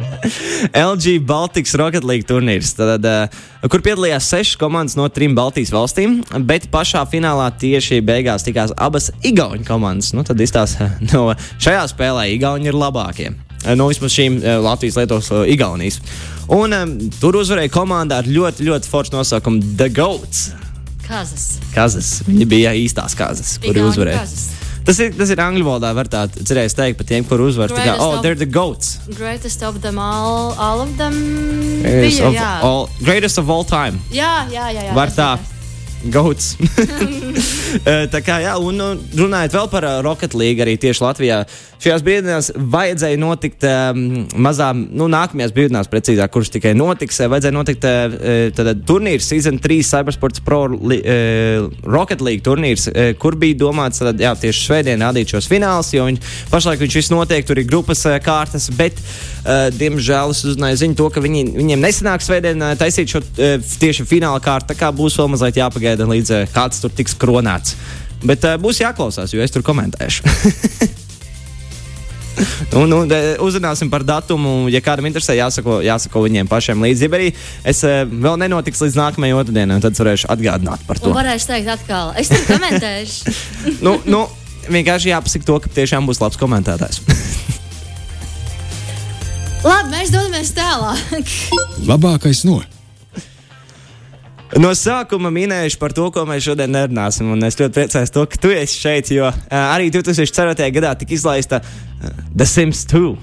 LG 0.91 1.15
Baltics 1.25 1.73
Rocket 1.81 2.05
League 2.05 2.29
turnīrs, 2.29 2.75
tad, 2.77 3.09
uh, 3.09 3.73
kur 3.73 3.81
piedalījās 3.81 4.29
sešas 4.29 4.61
komandas 4.61 4.93
no 4.99 5.09
trim 5.09 5.33
Baltijas 5.33 5.73
valstīm, 5.73 6.19
bet 6.45 6.69
pašā 6.69 7.07
finālā 7.09 7.49
tieši 7.57 8.03
beigās 8.05 8.45
tikās 8.45 8.75
abas 8.77 9.09
Igaunijas 9.25 9.65
komandas. 9.65 10.13
Nu, 10.13 10.21
tad 10.29 10.45
izstāsta, 10.45 10.93
no 11.09 11.31
šajā 11.57 11.89
spēlē 11.89 12.29
Igauni 12.37 12.69
ir 12.69 12.77
labākie. 12.77 13.33
No 13.73 13.89
vismaz 13.89 14.13
šīm 14.13 14.43
Latvijas, 14.61 15.01
Lietuvas, 15.01 15.33
Igaunijas. 15.49 15.97
Un 16.53 16.75
um, 16.77 16.93
tur 17.17 17.39
uzvarēja 17.39 17.71
komanda 17.73 18.19
ar 18.21 18.27
ļoti, 18.29 18.67
ļoti 18.67 18.89
foršu 18.91 19.15
nosaukumu 19.15 19.75
The 19.79 19.89
Goats. 19.89 20.51
Kazas. 21.05 21.55
Kazas. 21.73 22.19
Viņi 22.27 22.45
bija 22.49 22.73
īstās 22.77 23.17
kazas, 23.17 23.57
kuri 23.61 23.81
uzvarēja. 23.85 24.21
Kazas. 24.21 24.65
Tas 24.85 24.99
ir, 25.01 25.15
tas 25.17 25.31
ir 25.33 25.39
angļu 25.41 25.65
valodā, 25.65 25.89
var 25.97 26.09
tā 26.09 26.27
cerēs 26.35 26.75
teikt 26.77 26.99
par 26.99 27.07
tiem, 27.09 27.25
kur 27.25 27.41
uzvar. 27.41 27.73
Tā 27.73 27.81
kā, 27.81 27.95
oh, 28.01 28.19
they're 28.21 28.37
the 28.37 28.45
goats. 28.45 28.99
Greatest 29.17 29.65
of 29.65 29.81
them 29.81 29.97
all, 29.97 30.53
all 30.61 30.83
of 30.83 30.93
them. 30.99 31.17
Greatest, 31.81 32.19
bija, 32.19 32.27
of, 32.29 32.37
jā. 32.37 32.51
all, 32.61 32.85
greatest 33.01 33.41
of 33.41 33.49
all 33.49 33.65
time. 33.65 33.97
Jā, 34.13 34.45
jā, 34.53 34.69
jā. 34.75 34.85
jā 34.91 34.93
var 34.97 35.13
tā. 35.13 35.33
Gauts. 36.13 36.53
tā 38.13 38.21
kā, 38.25 38.39
jā, 38.43 38.55
un 38.61 38.81
runājot 39.15 39.55
vēl 39.55 39.69
par 39.71 39.87
uh, 39.87 39.99
Rocket 40.05 40.35
League, 40.37 40.61
arī 40.63 40.75
tieši 40.81 41.03
Latvijā, 41.03 41.41
šajās 41.83 42.03
brīvdienās 42.05 42.49
vajadzēja 42.73 43.19
notikt 43.19 43.65
um, 43.67 44.03
mazām, 44.41 44.85
nu, 44.95 45.07
nākamajās 45.11 45.53
brīvdienās, 45.55 45.89
precīzāk, 45.91 46.31
kuras 46.33 46.51
tikai 46.53 46.73
notiks, 46.77 47.19
vajadzēja 47.25 47.55
notikt 47.55 47.87
uh, 47.89 48.71
turnīrs, 48.87 49.29
Season 49.29 49.59
3 49.61 49.79
Cybersports 49.89 50.43
Pro 50.45 50.63
li, 50.71 50.99
uh, 51.01 51.67
Rocket 51.85 52.23
League 52.25 52.45
turnīrs, 52.45 52.87
uh, 52.91 53.11
kur 53.21 53.37
bija 53.39 53.59
domāts, 53.65 54.01
tad, 54.03 54.21
jā, 54.21 54.33
tieši 54.45 54.65
svētdien 54.69 55.05
rādīt 55.05 55.35
šos 55.35 55.49
finālus, 55.51 55.93
jo 55.95 56.07
viņi, 56.07 56.21
pašlaik 56.53 56.83
viņš 56.85 56.99
viss 57.01 57.13
notiek, 57.13 57.45
tur 57.47 57.61
ir 57.61 57.69
grupas 57.69 58.05
uh, 58.07 58.17
kārtas, 58.23 58.69
bet, 58.75 58.99
uh, 59.43 59.67
diemžēl, 59.75 60.33
es 60.35 60.45
uzzināju 60.47 60.81
ziņu 60.83 60.99
to, 61.01 61.09
ka 61.13 61.23
viņi, 61.23 61.45
viņiem 61.57 61.85
nesanāks 61.85 62.29
svētdien 62.29 62.63
uh, 62.63 62.75
taisīt 62.79 63.11
šo 63.11 63.21
uh, 63.21 63.57
tieši 63.83 64.07
fināla 64.09 64.41
kārtu, 64.43 64.71
tā 64.73 64.79
kā 64.79 64.91
būs 64.95 65.19
vēl 65.19 65.31
mazliet 65.35 65.59
jāpagaida 65.61 66.07
līdz 66.09 66.33
uh, 66.33 66.47
kāds 66.55 66.81
tur 66.83 66.93
tiks 66.95 67.17
kronēts. 67.65 67.75
Bet 68.25 68.45
uh, 68.45 68.55
būs 68.61 68.81
jāklausās, 68.81 69.33
jo 69.33 69.41
es 69.41 69.51
tur 69.51 69.65
komentēšu. 69.65 70.23
Un, 72.75 72.91
un, 72.91 73.07
uzrunāsim 73.39 73.87
par 73.87 74.03
datumu. 74.03 74.67
Ja 74.67 74.81
kādam 74.83 75.05
interesē, 75.07 75.37
jāsako, 75.37 75.77
jāsako 75.85 76.25
viņiem 76.25 76.49
pašiem 76.51 76.81
līdzi. 76.83 77.07
Ja 77.07 77.15
arī 77.15 77.29
es 77.63 77.79
uh, 77.87 78.03
vēl 78.03 78.35
nenotiks 78.41 78.81
līdz 78.83 78.97
nākamajai 78.99 79.37
otrdienai, 79.39 79.77
tad 79.79 79.95
varēšu 79.95 80.27
atgādināt 80.33 80.83
par 80.83 80.99
to. 80.99 81.13
Un 81.13 81.15
varēšu 81.15 81.47
teikt, 81.53 81.71
atkal, 81.77 82.11
es 82.19 82.33
tur 82.33 82.43
komentēšu. 82.49 83.35
nu, 83.87 83.95
nu, 84.03 84.25
vienkārši 84.67 85.13
jāpasaka 85.13 85.47
to, 85.47 85.55
ka 85.63 85.71
tiešām 85.79 86.11
būs 86.11 86.19
labs 86.19 86.35
komentētājs. 86.41 86.99
Labi, 89.69 89.95
mēs 89.95 90.11
dodamies 90.11 90.51
tālāk. 90.59 91.35
Labākais 91.87 92.43
no. 92.51 92.59
No 94.53 94.71
sākuma 94.77 95.31
minējuši 95.33 95.77
par 95.81 95.93
to, 95.95 96.07
ko 96.13 96.23
mēs 96.29 96.45
šodien 96.45 96.71
nerunāsim. 96.71 97.31
Es 97.47 97.57
ļoti 97.59 97.73
priecājos, 97.75 98.13
to, 98.13 98.25
ka 98.29 98.39
tu 98.41 98.51
esi 98.53 98.77
šeit, 98.77 99.09
jo 99.15 99.25
uh, 99.27 99.37
arī 99.51 99.89
2004. 99.93 100.67
gadā 100.75 100.93
tika 100.99 101.15
izlaista 101.17 101.61
uh, 101.63 102.19
The 102.29 102.45
Sims 102.47 102.85
2. 102.91 103.15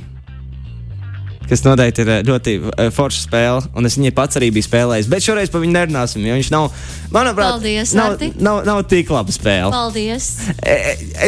Kas 1.47 1.63
noteikti 1.67 2.03
ir 2.03 2.11
ļoti 2.27 2.57
uh, 2.59 2.83
forša 2.95 3.23
spēle, 3.27 3.63
un 3.79 3.87
es 3.87 3.97
viņai 3.99 4.13
pats 4.17 4.41
arī 4.41 4.51
biju 4.57 4.67
spēlējis. 4.67 5.11
Bet 5.13 5.25
šoreiz 5.25 5.53
par 5.53 5.63
viņu 5.63 5.77
nerunāsim, 5.77 6.27
jo 6.27 6.41
viņš 6.41 6.51
nav, 6.55 6.69
manuprāt, 7.15 7.55
Paldies, 7.55 7.95
nav, 7.99 8.17
nav, 8.19 8.35
nav, 8.41 8.61
nav 8.69 8.83
tik 8.91 9.15
laba 9.15 9.35
spēle. 9.35 9.71
Paldies! 9.75 10.29
E, 10.59 10.77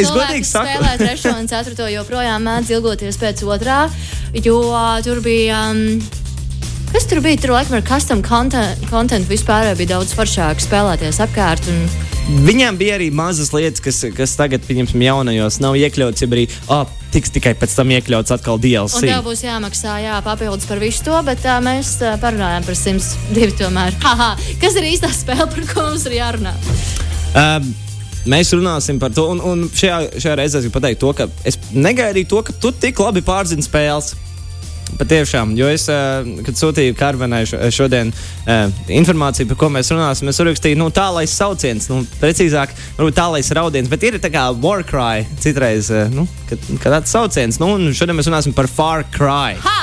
es 0.01 0.11
godīgi 0.11 0.47
saku, 0.49 0.75
spēlēt 0.75 1.05
trešo 1.05 1.33
un 1.39 1.49
ceturto 1.51 1.87
joprojām 1.93 2.45
mēdz 2.49 2.75
ilgoties 2.77 3.21
pēc 3.21 3.47
otrā, 3.47 3.85
jo 4.43 4.59
uh, 4.73 4.99
tur 5.07 5.23
bija. 5.23 5.63
Um, 5.71 6.24
Kas 6.95 7.09
tur 7.11 7.19
bija? 7.19 7.35
Tur 7.43 7.51
laikam 7.51 7.75
ar 7.75 7.81
custom 7.83 8.21
content, 8.23 8.83
content 8.87 9.27
vispār 9.27 9.67
bija 9.75 9.97
daudz 9.97 10.13
foršāk 10.15 10.61
spēlēties 10.63 11.17
apkārt. 11.25 11.67
Un... 11.67 11.81
Viņam 12.45 12.77
bija 12.79 12.93
arī 12.95 13.09
mazas 13.11 13.51
lietas, 13.51 13.83
kas, 13.83 13.99
kas 14.15 14.37
tagad, 14.39 14.63
pieņemsim, 14.63 15.03
jaunajos 15.03 15.57
nav 15.59 15.75
iekļauts, 15.75 16.23
ja 16.23 16.31
arī 16.31 16.45
oh, 16.71 16.87
tiks 17.11 17.35
tikai 17.35 17.51
pēc 17.59 17.75
tam 17.75 17.91
iekļauts 17.97 18.31
atkal 18.37 18.63
DLC. 18.63 19.01
Un 19.01 19.11
tev 19.11 19.27
būs 19.27 19.43
jāmaksā 19.43 19.99
jā, 20.05 20.15
papildus 20.23 20.71
par 20.71 20.79
visu 20.79 21.03
to, 21.03 21.19
bet 21.27 21.43
uh, 21.43 21.59
mēs 21.67 21.97
uh, 21.99 22.15
parunājām 22.23 22.69
par 22.71 22.79
102 22.79 23.59
tomēr. 23.59 23.99
Haha, 24.07 24.31
kas 24.63 24.79
ir 24.79 24.87
īstā 24.93 25.11
spēle, 25.11 25.51
par 25.51 25.71
ko 25.73 25.89
mums 25.89 26.07
ir 26.07 26.21
jārunā? 26.21 26.55
Um, 27.35 27.73
Mēs 28.25 28.49
runāsim 28.55 28.97
par 28.97 29.11
to, 29.13 29.27
un, 29.35 29.37
un 29.45 29.67
šajā, 29.69 30.15
šajā 30.17 30.37
reizē 30.39 30.57
es 30.57 30.63
gribu 30.65 30.79
pateikt 30.79 31.03
to, 31.03 31.11
ka 31.13 31.27
es 31.45 31.59
negaidīju 31.75 32.31
to, 32.31 32.39
ka 32.47 32.55
tu 32.57 32.71
tik 32.73 32.97
labi 33.03 33.21
pārzini 33.21 33.61
spēles. 33.61 34.15
Patiešām, 34.95 35.53
jo 35.59 35.67
es, 35.67 35.87
kad 35.87 36.59
sūtīju 36.59 36.95
Karvenai 36.95 37.43
šodien 37.73 38.13
informāciju, 38.91 39.49
par 39.51 39.59
ko 39.59 39.69
mēs 39.73 39.91
runāsim, 39.91 40.31
es 40.31 40.39
uzrakstīju, 40.39 40.79
nu, 40.79 40.87
tālais 40.95 41.33
sauciens, 41.35 41.89
nu, 41.91 42.01
precīzāk, 42.21 42.71
varbūt 42.99 43.17
tālais 43.17 43.51
raudiens, 43.57 43.91
bet 43.91 44.05
ir 44.07 44.19
tā 44.23 44.31
kā 44.33 44.47
Warcry 44.55 45.25
citreiz, 45.43 45.91
nu, 46.15 46.27
kad, 46.49 46.63
kad 46.79 46.99
tāds 46.99 47.11
sauciens, 47.11 47.59
nu, 47.61 47.73
un 47.75 47.91
šodien 47.97 48.17
mēs 48.17 48.31
runāsim 48.31 48.55
par 48.55 48.71
Far 48.71 49.03
Cry. 49.15 49.59
Ha! 49.65 49.79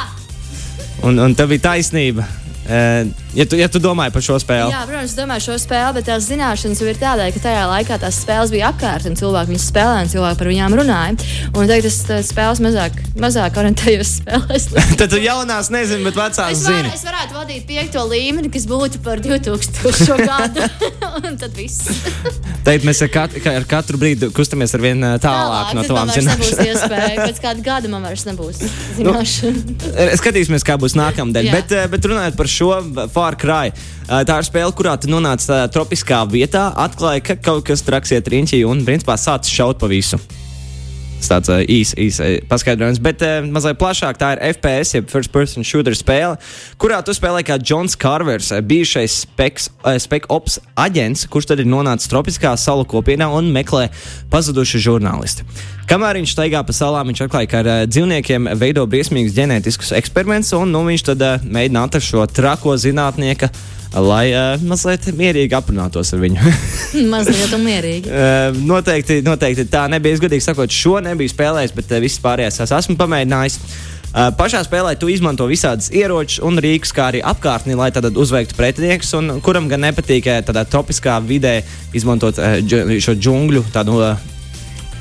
Un, 1.03 1.19
un 1.19 1.37
tā 1.37 1.49
bija 1.51 1.69
taisnība. 1.73 2.25
Ja, 3.33 3.47
tu, 3.49 3.57
ja 3.57 3.69
tu 3.73 3.81
domāji 3.81 4.13
par 4.13 4.25
šo 4.25 4.37
spēli, 4.43 4.73
Jā, 4.75 4.83
protams, 4.85 5.13
es 5.15 5.17
domāju 5.17 5.45
šo 5.47 5.55
spēli, 5.63 5.95
bet 5.97 6.09
tās 6.11 6.27
zināšanas 6.29 6.83
jau 6.83 6.89
ir 6.91 6.99
tādēļ, 7.01 7.31
ka 7.33 7.41
tajā 7.47 7.63
laikā 7.71 7.97
tās 8.03 8.19
spēles 8.21 8.53
bija 8.53 8.69
apkārt 8.69 9.07
un 9.09 9.17
cilvēki 9.17 9.55
viņas 9.55 9.69
spēlēja 9.73 10.03
un 10.05 10.11
cilvēki 10.13 10.41
par 10.43 10.51
viņām 10.53 10.77
runāja. 10.77 11.31
Un 11.57 11.71
tagad 11.71 11.89
es 11.89 11.97
spēles 12.29 12.61
mazāk, 12.65 12.99
mazāk 13.23 13.57
orientējos 13.63 14.11
spēlēs. 14.19 14.69
tad 15.01 15.15
tu 15.15 15.21
jaunās 15.23 15.71
nezini, 15.73 16.05
bet 16.05 16.19
vecās 16.21 16.53
Es, 16.53 16.65
var, 16.67 16.77
zini. 16.77 16.93
es 16.93 17.07
varētu 17.09 17.39
vadīt 17.39 17.65
piekto 17.71 18.05
līmeni, 18.11 18.51
kas 18.53 18.69
būtu 18.69 19.01
par 19.07 19.23
2000 19.25 20.21
gadu. 20.29 20.69
un 21.27 21.41
tad 21.41 21.57
viss. 21.57 21.89
Teikt, 22.67 22.85
mēs 22.87 23.01
ar, 23.07 23.11
kat, 23.17 23.39
ka 23.43 23.57
ar 23.63 23.67
katru 23.69 24.01
brīdi 24.01 24.29
kustamies 24.37 24.77
ar 24.77 24.85
vien 24.85 25.01
ā, 25.09 25.15
tālāk 25.23 25.73
no 25.79 25.87
nebūs 25.87 26.53
zināšanām. 26.61 27.25
Pēc 27.25 27.41
kāda 27.43 27.65
gada 27.65 27.91
man 27.93 28.05
vairs 28.07 28.27
nebūs 28.29 28.61
zināšana. 28.99 30.13
Skatīsimies, 30.21 30.67
kā 30.67 30.77
būs 30.81 30.97
nākamā 30.99 31.43
Jā. 31.43 31.57
bet, 31.57 31.75
bet 31.93 32.07
runājot 32.13 32.39
par 32.39 32.51
šo 32.51 32.71
Far 33.23 33.39
Cry. 33.39 33.71
Tā 34.11 34.39
ir 34.41 34.47
spēle, 34.49 34.75
kurā 34.75 34.97
tu 34.99 35.11
nonāc 35.13 35.45
tādā 35.47 35.69
tropiskā 35.71 36.25
vietā, 36.27 36.67
atklāji, 36.75 37.23
ka 37.29 37.39
kaut 37.39 37.69
kas 37.69 37.85
traks 37.87 38.17
iet 38.17 38.31
riņķī 38.33 38.65
un 38.67 38.83
principā 38.89 39.15
sāc 39.21 39.47
šaut 39.47 39.79
pa 39.79 39.91
visu. 39.91 40.19
Tas 41.23 41.29
tāds 41.31 41.53
īsts 41.71 41.95
īs, 42.03 42.17
paskaidrojums, 42.51 42.99
bet 42.99 43.21
mazliet 43.47 43.79
plašāk 43.79 44.19
tā 44.19 44.33
ir 44.35 44.41
FPS, 44.57 44.97
jeb 44.97 45.13
First 45.13 45.31
Person 45.31 45.63
Shooter 45.63 45.95
spēle, 45.95 46.35
kurā 46.83 46.99
tu 47.07 47.15
spēlē 47.15 47.45
kā 47.47 47.61
Jons 47.63 47.95
Carvers, 47.95 48.51
uh, 48.51 48.59
bijušais 48.59 49.21
speks, 49.23 49.69
uh, 49.85 49.95
spek 50.03 50.27
ops 50.35 50.59
aģents, 50.75 51.29
kurš 51.31 51.53
tad 51.53 51.63
ir 51.63 51.71
nonācis 51.71 52.11
tropiskā 52.11 52.57
salu 52.59 52.83
kopienā 52.91 53.31
un 53.39 53.53
meklē 53.55 53.87
pazudušu 54.35 54.83
žurnālistu. 54.83 55.47
Kamēr 55.91 56.21
viņš 56.21 56.33
staigā 56.37 56.63
pa 56.65 56.75
salām, 56.77 57.11
viņš 57.11 57.25
atklāja, 57.27 57.49
ka 57.51 57.61
ar 57.63 57.69
uh, 57.69 57.83
dzīvniekiem 57.91 58.53
veido 58.61 58.85
briesmīgus 58.89 59.35
ģenētiskus 59.37 59.93
eksperimentus, 59.99 60.55
un 60.57 60.71
nu, 60.73 60.85
viņš 60.87 61.07
tad 61.11 61.25
uh, 61.27 61.43
mēģina 61.43 61.87
atrast 61.89 62.13
šo 62.13 62.27
trako 62.31 62.77
zinātnieku, 62.81 63.51
lai 63.99 64.25
uh, 64.31 64.63
mazliet 64.69 65.11
mierīgi 65.19 65.57
aprunātos 65.59 66.15
ar 66.15 66.23
viņu. 66.23 66.53
Mazliet 67.13 67.57
mierīgi. 67.61 68.13
Uh, 68.13 68.61
noteikti, 68.73 69.21
noteikti 69.27 69.67
tā 69.73 69.89
nebija. 69.93 70.17
Es 70.17 70.23
godīgi 70.23 70.47
sakot, 70.47 70.73
šo 70.73 71.01
nebiju 71.05 71.35
spēlējis, 71.35 71.75
bet 71.77 71.97
uh, 71.97 72.03
visas 72.05 72.23
pārējās 72.23 72.63
es 72.63 72.77
esmu 72.79 72.97
pamēģinājis. 73.03 73.59
Uh, 74.13 74.29
pašā 74.39 74.63
spēlē 74.65 74.95
tu 75.01 75.09
izmanto 75.13 75.49
visādas 75.49 75.91
ieročus 75.93 76.41
un 76.47 76.61
rīkus, 76.63 76.93
kā 76.95 77.11
arī 77.11 77.25
apkārtni, 77.27 77.77
lai 77.77 77.91
tad 77.93 78.09
uzveiktu 78.13 78.57
pretiniekus. 78.57 79.13
un 79.19 79.41
Kuram 79.45 79.69
gan 79.73 79.83
nepatīk 79.89 80.31
tādā 80.47 80.63
tropiskā 80.69 81.19
vidē 81.27 81.59
izmantot 81.97 82.39
uh, 82.39 82.61
dž 82.63 83.01
šo 83.03 83.17
džungļu 83.19 83.67
tādu 83.75 83.99
uh, 83.99 84.32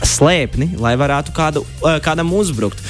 slēpni, 0.07 0.73
lai 0.81 0.97
varētu 0.99 1.33
kādu, 1.35 1.65
uh, 1.81 1.97
kādam 2.03 2.33
uzbrukt. 2.37 2.81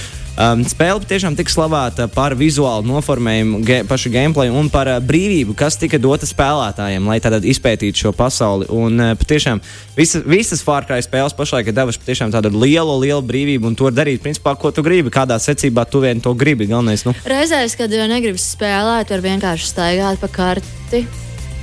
Um, 0.42 0.62
spēle 0.64 1.04
tiešām 1.04 1.36
tika 1.36 1.52
slavēta 1.52 2.06
par 2.10 2.32
vizuālu 2.40 2.88
noformējumu, 2.88 3.60
ge, 3.68 3.82
pašu 3.86 4.10
gameplay 4.14 4.48
un 4.48 4.70
par 4.72 4.88
uh, 4.88 5.00
brīvību, 5.04 5.54
kas 5.60 5.76
tika 5.78 6.00
dota 6.00 6.26
spēlētājiem, 6.26 7.10
lai 7.12 7.20
tad 7.22 7.44
izpētītu 7.44 8.06
šo 8.06 8.14
pasauli. 8.16 8.70
Un 8.72 8.96
uh, 8.96 9.12
patiešām 9.20 9.60
visa, 9.98 10.24
visas 10.24 10.64
Far 10.64 10.88
Cry 10.88 11.04
spēles 11.04 11.36
pašlaik 11.36 11.70
ir 11.70 11.76
devušas 11.76 12.00
patiešām 12.02 12.32
tādu 12.34 12.54
lielu, 12.56 12.96
lielu 13.04 13.26
brīvību, 13.28 13.70
un 13.70 13.76
to 13.78 13.92
darīt, 13.92 14.24
principā, 14.24 14.56
ko 14.56 14.72
tu 14.72 14.86
gribi, 14.88 15.12
kādā 15.14 15.36
secībā 15.36 15.84
tu 15.92 16.02
vien 16.06 16.24
to 16.24 16.32
gribi. 16.32 16.70
Galvenais, 16.72 17.04
nu, 17.06 17.14
Reizēs, 17.28 17.76
kad 17.78 17.92
jau 17.92 18.08
negribu 18.10 18.40
spēlēt, 18.40 19.12
var 19.12 19.28
vienkārši 19.28 19.74
staigāt 19.76 20.24
pa 20.24 20.32
karti. 20.32 21.04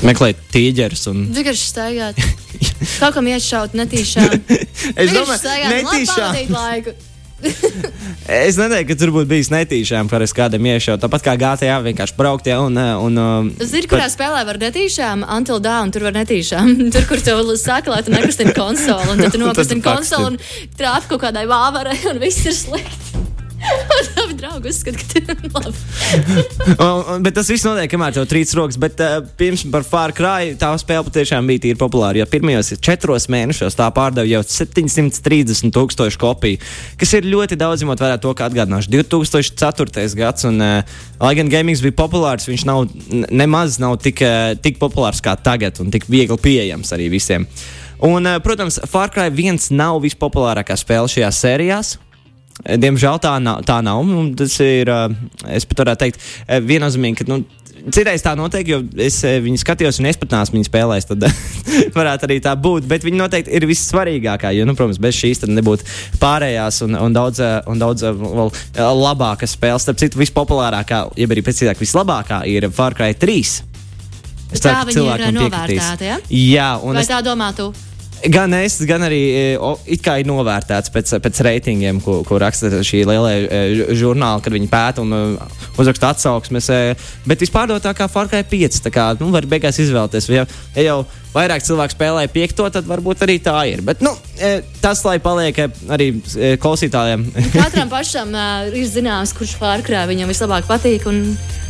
Meklēt 0.06 0.40
tīģerus 0.54 1.08
un 1.12 1.26
Vienkārši 1.34 1.68
staigāt. 1.72 2.22
Kaut 3.00 3.16
kam 3.16 3.28
iešaut 3.30 3.76
netīšām. 3.78 4.40
Es 5.02 5.12
domāju, 5.12 5.38
staigāt, 5.42 5.70
lai 5.70 6.80
netīšām. 6.82 7.04
Es 8.28 8.58
neteiktu, 8.58 8.90
ka 8.90 8.96
tur 8.98 9.12
būtu 9.14 9.28
bijis 9.30 9.50
netīšām, 9.54 10.08
ka 10.10 10.18
es 10.24 10.34
kādam 10.36 10.66
iešauju. 10.68 10.98
Tāpat 11.04 11.24
kā 11.24 11.36
GTA, 11.38 11.78
vienkārši 11.86 12.16
braukt, 12.18 12.50
ja, 12.50 12.58
un, 12.64 12.76
uh, 12.76 12.98
un, 13.04 13.18
un 13.18 13.52
Zini, 13.62 13.86
kurā 13.90 14.08
spēlē 14.10 14.42
var 14.48 14.58
netīšām, 14.62 15.22
Until 15.36 15.62
Dawn, 15.62 15.94
tur 15.94 16.08
var 16.08 16.16
netīšām. 16.18 16.74
Tur, 16.94 17.06
kur 17.10 17.22
tu 17.22 17.38
saka, 17.60 17.94
lai 17.94 18.02
tu 18.06 18.14
nekustini 18.14 18.54
konsoli, 18.56 19.14
un 19.14 19.22
tad 19.22 19.36
tu 19.36 19.42
nokustini 19.42 19.84
konsoli 19.84 20.34
un 20.34 20.42
trāpi 20.78 21.14
kaut 21.14 21.28
kādai 21.28 21.46
vāvarai, 21.50 21.98
un 22.10 22.22
viss 22.22 22.46
ir 22.48 22.58
slikti. 22.58 23.27
Un 23.58 24.08
tavi 24.14 24.34
draugi 24.38 24.70
uzskata, 24.70 24.98
ka 24.98 25.06
tu 25.10 25.18
ir 25.18 25.50
labi. 25.54 25.72
Un, 26.78 27.00
un, 27.14 27.22
bet 27.24 27.34
tas 27.34 27.48
viss 27.50 27.64
notiek, 27.66 27.88
kamēr 27.90 28.14
tev 28.14 28.26
trīs 28.30 28.52
rokas. 28.56 28.78
Bet 28.80 29.00
uh, 29.02 29.18
pirms 29.38 29.64
par 29.72 29.84
Far 29.86 30.14
Cry 30.14 30.52
tā 30.60 30.70
spēle 30.80 31.06
patiešām 31.08 31.48
bija 31.50 31.64
tīri 31.66 31.78
populāra. 31.80 32.20
Jo 32.20 32.28
pirmajos 32.30 32.70
četros 32.84 33.26
mēnešos 33.32 33.76
tā 33.78 33.88
pārdeva 33.94 34.28
jau 34.28 34.42
730 34.46 35.74
tūkstošu 35.74 36.20
kopiju, 36.22 36.62
kas 37.00 37.16
ir 37.18 37.28
ļoti 37.28 37.58
daudz, 37.58 37.82
ņemot 37.82 38.04
vērā 38.04 38.20
to, 38.22 38.34
kā 38.38 38.46
atgādināšu 38.48 38.92
2004. 38.94 40.06
gads. 40.18 40.46
Un, 40.48 40.62
uh, 40.62 40.98
lai 41.18 41.34
gan 41.38 41.50
gamings 41.52 41.82
bija 41.84 41.98
populārs, 41.98 42.48
viņš 42.50 42.66
nav 42.68 42.86
nemaz 43.10 43.80
nav 43.82 43.98
tik, 44.04 44.22
uh, 44.22 44.54
tik 44.62 44.78
populārs 44.82 45.22
kā 45.24 45.34
tagad 45.34 45.82
un 45.82 45.90
tik 45.94 46.06
viegli 46.10 46.38
pieejams 46.38 46.94
arī 46.94 47.10
visiem. 47.12 47.48
Un, 48.06 48.22
uh, 48.22 48.38
protams, 48.44 48.78
Far 48.86 49.10
Cry 49.14 49.32
1 49.34 49.72
nav 49.74 49.98
vispopulārākā 50.04 50.78
spēle 50.78 51.10
šajās 51.10 51.42
sērijās. 51.42 51.96
Diemžēl 52.66 53.20
tā 53.22 53.36
nav. 53.42 53.62
Tā 53.68 53.78
nav 53.86 54.02
tas 54.38 54.58
ir, 54.64 54.90
ā, 54.90 55.06
es 55.54 55.66
pat 55.68 55.84
varētu 55.84 56.04
teikt, 56.06 56.20
ā, 56.48 56.58
viennozīmīgi, 56.64 57.20
ka. 57.22 57.28
Nu, 57.30 57.44
Citreiz 57.94 58.24
tā 58.24 58.32
notiek, 58.36 58.66
jo 58.66 58.80
es 59.00 59.20
ā, 59.22 59.36
viņu 59.40 59.60
skatījos, 59.62 60.00
un 60.02 60.08
es 60.10 60.18
pat 60.18 60.32
neesmu 60.34 60.58
viņu 60.58 60.66
spēlējis. 60.66 61.06
Tad 61.12 61.28
varētu 61.98 62.26
arī 62.26 62.40
tā 62.42 62.56
būt. 62.58 62.88
Bet 62.90 63.06
viņi 63.06 63.20
noteikti 63.20 63.54
ir 63.54 63.68
vissvarīgākā. 63.70 64.50
Jo, 64.56 64.66
nu, 64.66 64.74
protams, 64.76 64.98
bez 65.00 65.14
šīs 65.16 65.44
tad 65.44 65.54
nebūtu 65.54 65.86
pārējās 66.20 66.82
un, 66.88 66.98
un 66.98 67.14
daudz, 67.14 67.38
un 67.70 67.78
daudz 67.80 68.02
vēl, 68.08 68.50
labākas 68.98 69.54
spēles. 69.54 69.86
Starp 69.86 70.02
citu, 70.02 70.18
vispopulārākā, 70.20 71.04
jeb 71.22 71.32
arī 71.36 71.46
precīzāk, 71.46 71.78
vislabākā 71.80 72.42
ir 72.50 72.66
Far 72.74 72.98
Cry 72.98 73.14
3. 73.14 73.38
Es 74.48 74.64
Tā 74.64 74.74
ka 74.80 74.90
cilvēki 74.90 75.28
piekritīs. 75.28 75.38
novērtēti, 75.38 76.08
ja? 76.08 76.18
Jā, 76.34 76.68
un 76.82 76.98
Vai 76.98 77.06
es 77.06 77.10
tā 77.14 77.22
domā 77.22 77.52
tu? 77.56 77.70
Gan 78.26 78.54
es, 78.58 78.80
gan 78.88 79.04
arī 79.06 79.20
e, 79.30 79.42
o, 79.62 79.76
it 79.86 80.02
kā 80.02 80.16
ir 80.18 80.26
novērtēts 80.26 80.90
pēc, 80.94 81.12
pēc 81.22 81.40
reitingiem, 81.46 82.00
ko, 82.02 82.18
ko 82.26 82.40
raksta 82.42 82.80
šī 82.82 83.04
lielā 83.06 83.30
e, 83.38 83.60
žurnāla, 83.98 84.42
kad 84.42 84.54
viņi 84.54 84.70
pēta 84.72 85.04
un 85.04 85.14
e, 85.14 85.20
uzraksta 85.78 86.10
atsauksmes. 86.14 86.70
Bet 87.28 87.44
vispār 87.44 87.76
tā 87.84 87.94
kā 87.94 88.10
Cry 88.10 88.42
5, 88.50 88.82
tā 88.88 88.92
kā 88.94 89.12
nu, 89.20 89.30
var 89.34 89.46
beigās 89.46 89.78
izvēlēties. 89.84 90.30
Ja, 90.34 90.46
ja 90.74 90.88
jau 90.90 90.98
vairāk 91.38 91.64
cilvēku 91.64 91.94
spēlē 91.94 92.26
piekto, 92.32 92.66
tad 92.72 92.88
varbūt 92.88 93.22
arī 93.26 93.38
tā 93.42 93.56
ir. 93.70 93.82
Bet 93.86 94.02
nu, 94.04 94.12
e, 94.36 94.58
tas, 94.82 95.02
lai 95.06 95.18
paliek 95.22 95.58
e, 95.62 95.68
arī 95.94 96.10
e, 96.18 96.50
klausītājiem. 96.60 97.24
Katram 97.56 97.90
pašam 97.92 98.34
ir 98.72 98.90
zināms, 98.90 99.34
kurš 99.36 99.56
pārkrāja 99.60 100.08
viņam 100.10 100.32
vislabāk 100.32 100.68
patīk. 100.68 101.06
Un 101.10 101.22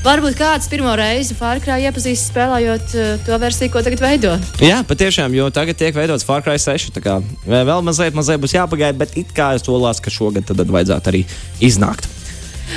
varbūt 0.06 0.38
kāds 0.38 0.70
pirmo 0.72 0.92
reizi 0.98 1.36
pārkrāja 1.38 1.90
iepazīst 1.90 2.32
spēlējot 2.32 2.96
to 3.26 3.40
versiju, 3.40 3.72
ko 3.74 3.84
tagad 3.86 4.04
veido. 4.04 4.34
Jā, 4.64 4.80
patiešām, 4.88 5.34
jo 5.36 5.48
tagad 5.54 5.78
tiek 5.80 5.96
veidots 5.96 6.26
Far 6.28 6.44
Cry 6.46 6.58
6. 6.60 6.94
tā 6.96 7.04
kā 7.04 7.18
Vēl 7.48 7.82
mazliet, 7.84 8.16
mazliet 8.16 8.40
būs 8.42 8.54
jāpagaida, 8.56 8.96
bet 8.98 9.16
it 9.20 9.32
kā 9.36 9.52
es 9.56 9.66
solās, 9.66 10.00
ka 10.02 10.12
šogad 10.12 10.48
tad 10.48 10.62
vajadzētu 10.68 11.12
arī 11.12 11.24
iznākt. 11.64 12.08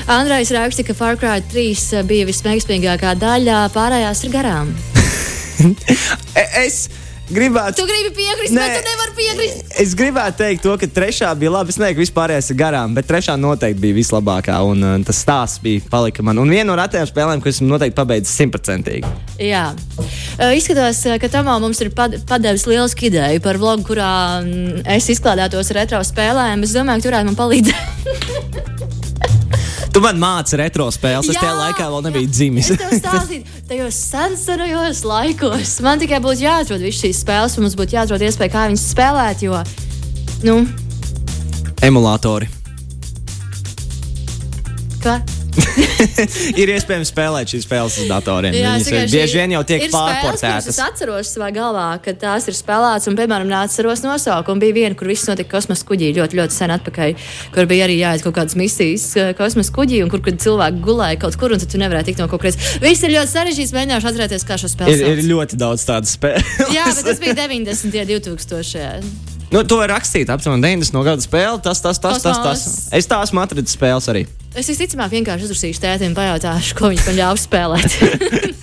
Andrejs 0.07 0.53
raksta, 0.55 0.85
ka 0.87 0.95
Far 0.97 1.19
Cry 1.19 1.43
3 1.51 2.05
bija 2.07 2.29
vismēģismīgākā 2.29 3.13
daļa, 3.21 3.67
pārējās 3.75 4.25
ir 4.27 4.35
garām. 4.39 4.73
E, 6.41 6.43
es 6.63 6.85
gribētu. 7.31 7.81
Tu 7.81 7.87
gribi 7.87 8.11
piekrist, 8.15 8.53
Nē. 8.55 8.63
bet 8.63 8.77
tu 8.79 8.91
nevari 8.91 9.13
piekrist. 9.17 9.73
Es 9.83 9.93
gribētu 9.97 10.39
teikt, 10.41 10.63
to, 10.63 10.75
ka 10.79 10.87
trešā 10.99 11.31
bija 11.39 11.51
labi. 11.53 11.73
Es 11.73 11.79
nezinu, 11.79 11.97
ka 11.97 12.03
vispārējais 12.03 12.51
garām, 12.59 12.95
bet 12.95 13.07
trešā 13.09 13.35
noteikti 13.39 13.83
bija 13.83 13.97
vislabākā. 13.99 14.57
Un 14.67 14.83
uh, 14.87 14.95
tas 15.07 15.19
stāsts 15.23 15.61
bija 15.63 15.83
palika 15.91 16.23
man. 16.23 16.39
Un 16.41 16.51
viena 16.51 16.69
no 16.71 16.77
retajām 16.79 17.09
spēlēm, 17.09 17.43
ko 17.43 17.51
esmu 17.51 17.69
noteikti 17.71 17.97
pabeidzis 17.99 18.37
simtprocentīgi. 18.41 19.15
Jā, 19.43 19.69
Uh, 20.41 20.55
izskatās, 20.57 21.03
ka 21.21 21.27
Tamā 21.29 21.57
mums 21.61 21.81
ir 21.83 21.91
pad 21.93 22.15
padevis 22.25 22.63
lielisku 22.65 23.09
ideju 23.11 23.41
par 23.43 23.59
vlogu, 23.61 23.83
kurā 23.91 24.39
mm, 24.41 24.85
es 24.95 25.09
izklādētos 25.13 25.69
retro 25.75 25.99
spēlēm. 26.07 26.63
Es 26.65 26.73
domāju, 26.73 27.03
ka 27.03 27.05
tur 27.05 27.13
varētu 27.13 27.29
man 27.29 27.39
palīdzēt. 27.43 28.97
Tu 29.91 29.99
man 29.99 30.15
māci 30.21 30.55
retro 30.55 30.85
spēles, 30.93 31.27
es 31.27 31.35
Jā, 31.35 31.41
tajā 31.43 31.55
laikā 31.57 31.87
vēl 31.91 32.05
nebiju 32.05 32.27
jā. 32.29 32.31
dzimis. 32.37 32.69
Es 32.71 32.79
tev 32.79 32.93
stāstīju, 32.95 33.57
tajos 33.67 33.97
sensorajos 34.07 35.01
laikos 35.03 35.73
man 35.83 35.99
tikai 35.99 36.21
būtu 36.23 36.45
jāatrod 36.45 36.85
visas 36.85 37.01
šīs 37.03 37.19
spēles, 37.25 37.57
un 37.59 37.67
mums 37.67 37.75
būtu 37.79 37.97
jāatrod 37.97 38.23
iespēja, 38.23 38.53
kā 38.53 38.63
viņas 38.71 38.85
spēlēt. 38.93 39.43
Jo, 39.43 39.59
nu, 40.47 40.55
Emulatori. 41.83 42.47
kā? 45.03 45.19
ir 46.61 46.71
iespējams 46.71 47.09
spēlēt 47.11 47.51
šīs 47.51 47.65
spēles 47.65 47.97
uz 48.01 48.07
datoriem. 48.09 48.55
Jā, 48.55 48.73
Viņas 48.75 48.87
vienkārši- 48.87 49.15
bieži 49.17 49.39
vien 49.39 49.53
jau 49.55 49.61
tiek 49.67 49.83
ir 49.85 49.91
spēles, 49.91 50.21
pārportētas. 50.21 50.69
Es 50.71 50.79
atceros 50.83 51.31
savā 51.35 51.49
galvā, 51.55 51.87
ka 52.03 52.13
tās 52.17 52.47
ir 52.47 52.55
spēlētas, 52.57 53.09
un, 53.11 53.17
piemēram, 53.19 53.49
neatceros 53.51 54.03
nosaukumu. 54.05 54.63
Bija 54.63 54.77
viena, 54.79 54.97
kur 54.97 55.11
viss 55.11 55.27
notika 55.29 55.57
kosmosa 55.57 55.87
kuģī 55.87 56.13
ļoti, 56.17 56.39
ļoti 56.39 56.57
sen 56.57 56.75
atpakaļ, 56.77 57.15
kur 57.55 57.69
bija 57.71 57.87
arī 57.87 57.97
jāiet 57.99 58.25
kaut 58.25 58.37
kādas 58.39 58.57
misijas 58.59 59.07
eh, 59.19 59.33
kosmosa 59.37 59.75
kuģī, 59.75 60.03
un 60.05 60.13
kur 60.13 60.23
cilvēki 60.23 60.83
gulēja 60.85 61.19
kaut 61.25 61.39
kur, 61.41 61.55
un 61.55 61.59
tu 61.63 61.81
nevarēji 61.81 62.11
tikt 62.11 62.23
no 62.23 62.29
kaut 62.31 62.43
kurienes. 62.45 62.77
Viss 62.83 63.03
ir 63.07 63.15
ļoti 63.17 63.33
sarežģīts, 63.35 63.75
mēģināšu 63.75 64.11
atcerēties, 64.11 64.47
kā 64.47 64.59
šo 64.61 64.71
spēli 64.71 64.95
Ir, 64.95 65.03
ir 65.03 65.21
sauc. 65.21 65.31
ļoti 65.33 65.61
daudz 65.61 65.87
tādu 65.87 66.11
spēļu. 66.11 66.71
Jā, 66.77 66.87
bet 66.95 67.03
tas 67.11 67.23
bija 67.23 67.37
90. 67.43 67.91
un 67.91 68.37
2000. 68.39 69.11
nu, 69.51 69.63
to 69.67 69.81
var 69.81 69.91
rakstīt 69.97 70.31
aptuveni 70.31 70.63
90 70.63 70.95
no 70.95 71.03
gada 71.07 71.23
spēle. 71.23 71.59
Tas, 71.63 71.83
tas, 71.83 71.99
tas, 71.99 72.21
tas, 72.23 72.37
tas. 72.39 72.63
Kosmos. 72.63 72.87
Es 72.95 73.09
tās 73.09 73.35
atradzis 73.35 73.75
spēles 73.75 74.07
arī. 74.11 74.25
Es 74.51 74.67
visticamāk 74.67 75.13
vienkārši 75.13 75.45
uzrakstīšu 75.47 75.79
tētim, 75.79 76.15
pajautāšu, 76.15 76.75
ko 76.75 76.89
viņš 76.91 77.05
man 77.07 77.15
ļaus 77.15 77.45
spēlēt. 77.47 77.93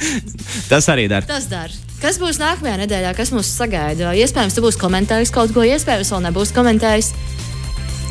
Tas 0.70 0.88
arī 0.92 1.06
dara. 1.08 1.24
Tas 1.24 1.46
dara. 1.48 1.72
Kas 2.02 2.20
būs 2.20 2.36
nākamajā 2.38 2.82
nedēļā, 2.82 3.14
kas 3.16 3.32
mūs 3.32 3.48
sagaida? 3.56 4.12
Iespējams, 4.20 4.54
tu 4.54 4.62
būsi 4.62 4.78
komentējis 4.82 5.32
kaut 5.32 5.54
ko, 5.56 5.64
iespējams, 5.64 6.12
vēl 6.12 6.26
nebūs 6.28 6.52
komentējis. 6.54 7.08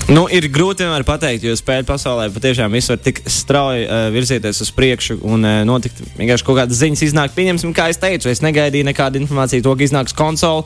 Nu, 0.10 0.26
ir 0.32 0.48
grūti 0.50 0.86
vienmēr 0.86 1.06
pateikt, 1.06 1.46
jo 1.46 1.54
spēļu 1.60 1.86
pasaulē 1.86 2.30
patiešām 2.34 2.74
viss 2.74 2.90
var 2.90 3.00
tik 3.04 3.22
strauji 3.30 3.86
uh, 3.86 4.08
virzīties 4.16 4.62
uz 4.64 4.74
priekšu 4.74 5.20
un 5.28 5.46
uh, 5.46 5.62
notikt 5.68 6.00
vienkārši 6.18 6.48
kaut 6.48 6.62
kādas 6.64 6.82
ziņas 6.82 7.04
iznāk. 7.12 7.34
Pieņemsim, 7.38 7.76
kā 7.78 7.92
es 7.92 8.02
teicu, 8.02 8.32
es 8.32 8.42
negaidīju 8.42 8.88
nekādu 8.88 9.22
informāciju, 9.22 9.66
to, 9.68 9.76
ka 9.78 9.86
iznāks 9.86 10.18
konsole. 10.18 10.64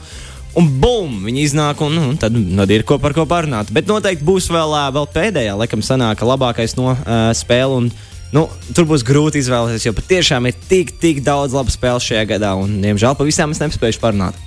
Un 0.59 0.67
bum! 0.81 1.21
Viņi 1.23 1.45
iznāk, 1.47 1.79
un, 1.85 1.95
un 2.01 2.17
tad, 2.19 2.35
tad 2.35 2.71
ir 2.75 2.83
ko 2.87 2.97
par 2.99 3.15
ko 3.15 3.23
parunāt. 3.29 3.71
Bet 3.71 3.87
noteikti 3.87 4.25
būs 4.27 4.49
vēl, 4.51 4.75
vēl 4.97 5.07
pēdējā, 5.13 5.55
laikam, 5.59 5.83
sanāk 5.85 6.23
labākais 6.27 6.75
no 6.79 6.91
uh, 6.91 7.29
spēles. 7.37 7.93
Nu, 8.31 8.45
tur 8.75 8.87
būs 8.87 9.03
grūti 9.03 9.41
izvēlēties, 9.43 9.85
jo 9.89 9.95
patiešām 9.95 10.47
ir 10.47 10.55
tik, 10.69 10.93
tik 10.99 11.19
daudz 11.23 11.55
labu 11.55 11.71
spēļu 11.71 12.03
šajā 12.05 12.23
gadā, 12.29 12.53
un, 12.55 12.77
diemžēl, 12.83 13.17
pa 13.19 13.27
visām 13.27 13.51
es 13.51 13.59
nespēju 13.59 13.99
parunāt. 13.99 14.37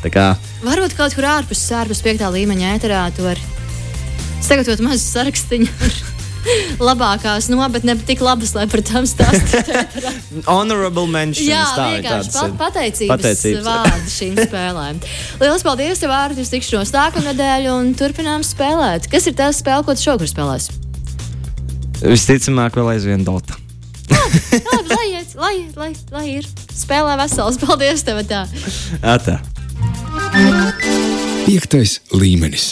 Tā 0.00 0.12
kā. 0.14 0.26
Varbūt 0.64 0.96
kaut 0.96 1.16
kur 1.16 1.26
ārpus, 1.28 1.66
ārpus 1.74 2.00
piektā 2.04 2.30
līmeņa 2.32 2.76
ēterā 2.76 3.02
tu 3.16 3.26
vari 3.26 3.42
sagatavot 4.44 4.84
mazu 4.86 5.02
sarakstu 5.04 5.64
ar 5.66 5.98
labākās, 6.82 7.48
no, 7.52 7.60
bet 7.72 7.84
ne 7.86 7.94
tik 8.08 8.22
labas, 8.24 8.54
lai 8.56 8.66
par 8.70 8.82
tām 8.86 9.06
stāstītu. 9.08 9.74
Honorable 10.48 11.06
mention. 11.10 11.48
Jā, 11.50 11.64
vienkārši 11.76 12.32
pat, 12.34 12.56
pateicības, 12.62 13.12
pateicības 13.12 13.68
vārdi 13.68 14.14
šīm 14.14 14.40
spēlēm. 14.48 15.00
Lielas 15.42 15.66
paldies 15.66 16.02
tev, 16.02 16.12
Vārds, 16.14 16.40
uz 16.42 16.52
tikšanos 16.52 16.92
nākamā 16.94 17.32
nedēļa 17.32 17.74
un 17.76 17.92
turpinām 17.98 18.46
spēlēt. 18.46 19.10
Kas 19.12 19.28
ir 19.28 19.36
tā 19.38 19.50
spēle, 19.56 19.84
ko 19.86 19.96
tu 19.98 20.06
šovakar 20.06 20.30
spēlēsi? 20.32 20.78
Visticamāk, 22.04 22.78
vēl 22.78 22.92
aizvien 22.94 23.26
Dota. 23.26 23.58
labi, 24.08 24.62
labi, 24.72 24.94
lai, 24.94 25.06
iet, 25.12 25.34
lai, 25.36 25.54
lai, 25.76 25.92
lai 26.14 26.24
ir. 26.38 26.48
Spēlē 26.78 27.18
vesels. 27.20 27.58
Paldies 27.60 28.06
tev 28.06 28.22
tā. 28.30 28.44
Atā. 29.02 29.40
Piektais 31.48 31.98
līmenis. 32.14 32.70